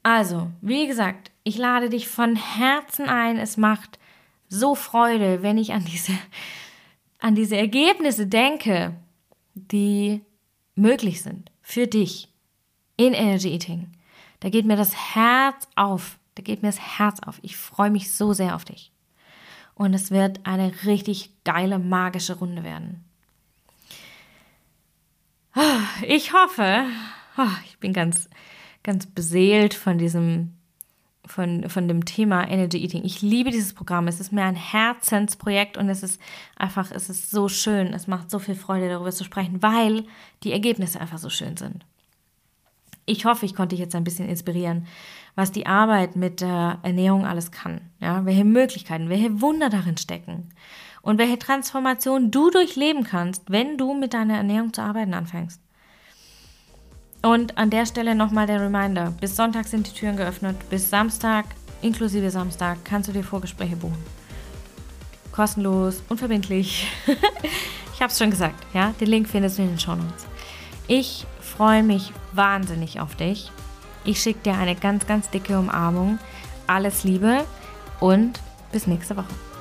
Also, 0.01 0.49
wie 0.61 0.87
gesagt, 0.87 1.31
ich 1.43 1.57
lade 1.57 1.89
dich 1.89 2.07
von 2.07 2.35
Herzen 2.35 3.07
ein. 3.07 3.37
Es 3.37 3.57
macht 3.57 3.99
so 4.49 4.75
Freude, 4.75 5.41
wenn 5.41 5.57
ich 5.57 5.73
an 5.73 5.85
diese, 5.85 6.13
an 7.19 7.35
diese 7.35 7.57
Ergebnisse 7.57 8.27
denke, 8.27 8.95
die 9.55 10.21
möglich 10.75 11.21
sind 11.21 11.51
für 11.61 11.87
dich 11.87 12.29
in 12.97 13.13
Energy 13.13 13.49
Eating. 13.49 13.91
Da 14.41 14.49
geht 14.49 14.65
mir 14.65 14.75
das 14.75 15.15
Herz 15.15 15.67
auf. 15.75 16.19
Da 16.35 16.43
geht 16.43 16.63
mir 16.63 16.69
das 16.69 16.99
Herz 16.99 17.19
auf. 17.25 17.39
Ich 17.41 17.55
freue 17.55 17.91
mich 17.91 18.11
so 18.11 18.33
sehr 18.33 18.55
auf 18.55 18.65
dich. 18.65 18.92
Und 19.75 19.93
es 19.93 20.11
wird 20.11 20.45
eine 20.45 20.71
richtig 20.85 21.31
geile, 21.43 21.79
magische 21.79 22.37
Runde 22.37 22.63
werden. 22.63 23.03
Ich 26.07 26.33
hoffe, 26.33 26.85
ich 27.65 27.77
bin 27.79 27.93
ganz, 27.93 28.29
ganz 28.81 29.05
beseelt 29.05 29.73
von 29.73 29.97
diesem, 29.97 30.53
von, 31.25 31.69
von 31.69 31.87
dem 31.87 32.05
Thema 32.05 32.47
Energy 32.47 32.83
Eating. 32.83 33.03
Ich 33.03 33.21
liebe 33.21 33.51
dieses 33.51 33.73
Programm. 33.73 34.07
Es 34.07 34.19
ist 34.19 34.31
mir 34.31 34.43
ein 34.43 34.55
Herzensprojekt 34.55 35.77
und 35.77 35.89
es 35.89 36.03
ist 36.03 36.19
einfach, 36.55 36.91
es 36.91 37.09
ist 37.09 37.31
so 37.31 37.49
schön. 37.49 37.93
Es 37.93 38.07
macht 38.07 38.31
so 38.31 38.39
viel 38.39 38.55
Freude, 38.55 38.89
darüber 38.89 39.11
zu 39.11 39.23
sprechen, 39.23 39.61
weil 39.61 40.05
die 40.43 40.51
Ergebnisse 40.51 40.99
einfach 40.99 41.19
so 41.19 41.29
schön 41.29 41.57
sind. 41.57 41.85
Ich 43.05 43.25
hoffe, 43.25 43.45
ich 43.45 43.53
konnte 43.53 43.75
dich 43.75 43.83
jetzt 43.83 43.95
ein 43.95 44.05
bisschen 44.05 44.29
inspirieren, 44.29 44.87
was 45.35 45.51
die 45.51 45.65
Arbeit 45.65 46.15
mit 46.15 46.41
der 46.41 46.79
Ernährung 46.83 47.25
alles 47.25 47.51
kann. 47.51 47.81
Ja, 47.99 48.25
welche 48.25 48.45
Möglichkeiten, 48.45 49.09
welche 49.09 49.41
Wunder 49.41 49.69
darin 49.69 49.97
stecken 49.97 50.49
und 51.01 51.17
welche 51.17 51.39
Transformation 51.39 52.31
du 52.31 52.49
durchleben 52.49 53.03
kannst, 53.03 53.49
wenn 53.49 53.77
du 53.77 53.93
mit 53.93 54.13
deiner 54.13 54.37
Ernährung 54.37 54.73
zu 54.73 54.81
arbeiten 54.81 55.13
anfängst. 55.13 55.59
Und 57.21 57.57
an 57.57 57.69
der 57.69 57.85
Stelle 57.85 58.15
nochmal 58.15 58.47
der 58.47 58.59
Reminder, 58.59 59.13
bis 59.19 59.35
Sonntag 59.35 59.67
sind 59.67 59.87
die 59.87 59.93
Türen 59.93 60.17
geöffnet, 60.17 60.57
bis 60.69 60.89
Samstag, 60.89 61.45
inklusive 61.81 62.29
Samstag, 62.29 62.79
kannst 62.83 63.07
du 63.07 63.13
dir 63.13 63.23
Vorgespräche 63.23 63.77
buchen. 63.77 64.03
Kostenlos, 65.31 66.03
unverbindlich. 66.09 66.87
ich 67.93 68.01
habe 68.01 68.11
es 68.11 68.17
schon 68.17 68.29
gesagt, 68.29 68.65
ja, 68.73 68.93
den 68.99 69.07
Link 69.07 69.29
findest 69.29 69.57
du 69.57 69.63
in 69.63 69.69
den 69.69 69.79
Show 69.79 69.95
Notes. 69.95 70.25
Ich 70.87 71.25
freue 71.39 71.81
mich 71.81 72.11
wahnsinnig 72.33 72.99
auf 72.99 73.15
dich. 73.15 73.51
Ich 74.05 74.21
schicke 74.21 74.51
dir 74.51 74.53
eine 74.53 74.75
ganz, 74.75 75.07
ganz 75.07 75.29
dicke 75.29 75.57
Umarmung. 75.57 76.19
Alles 76.67 77.03
Liebe 77.03 77.45
und 77.99 78.39
bis 78.71 78.87
nächste 78.87 79.15
Woche. 79.15 79.52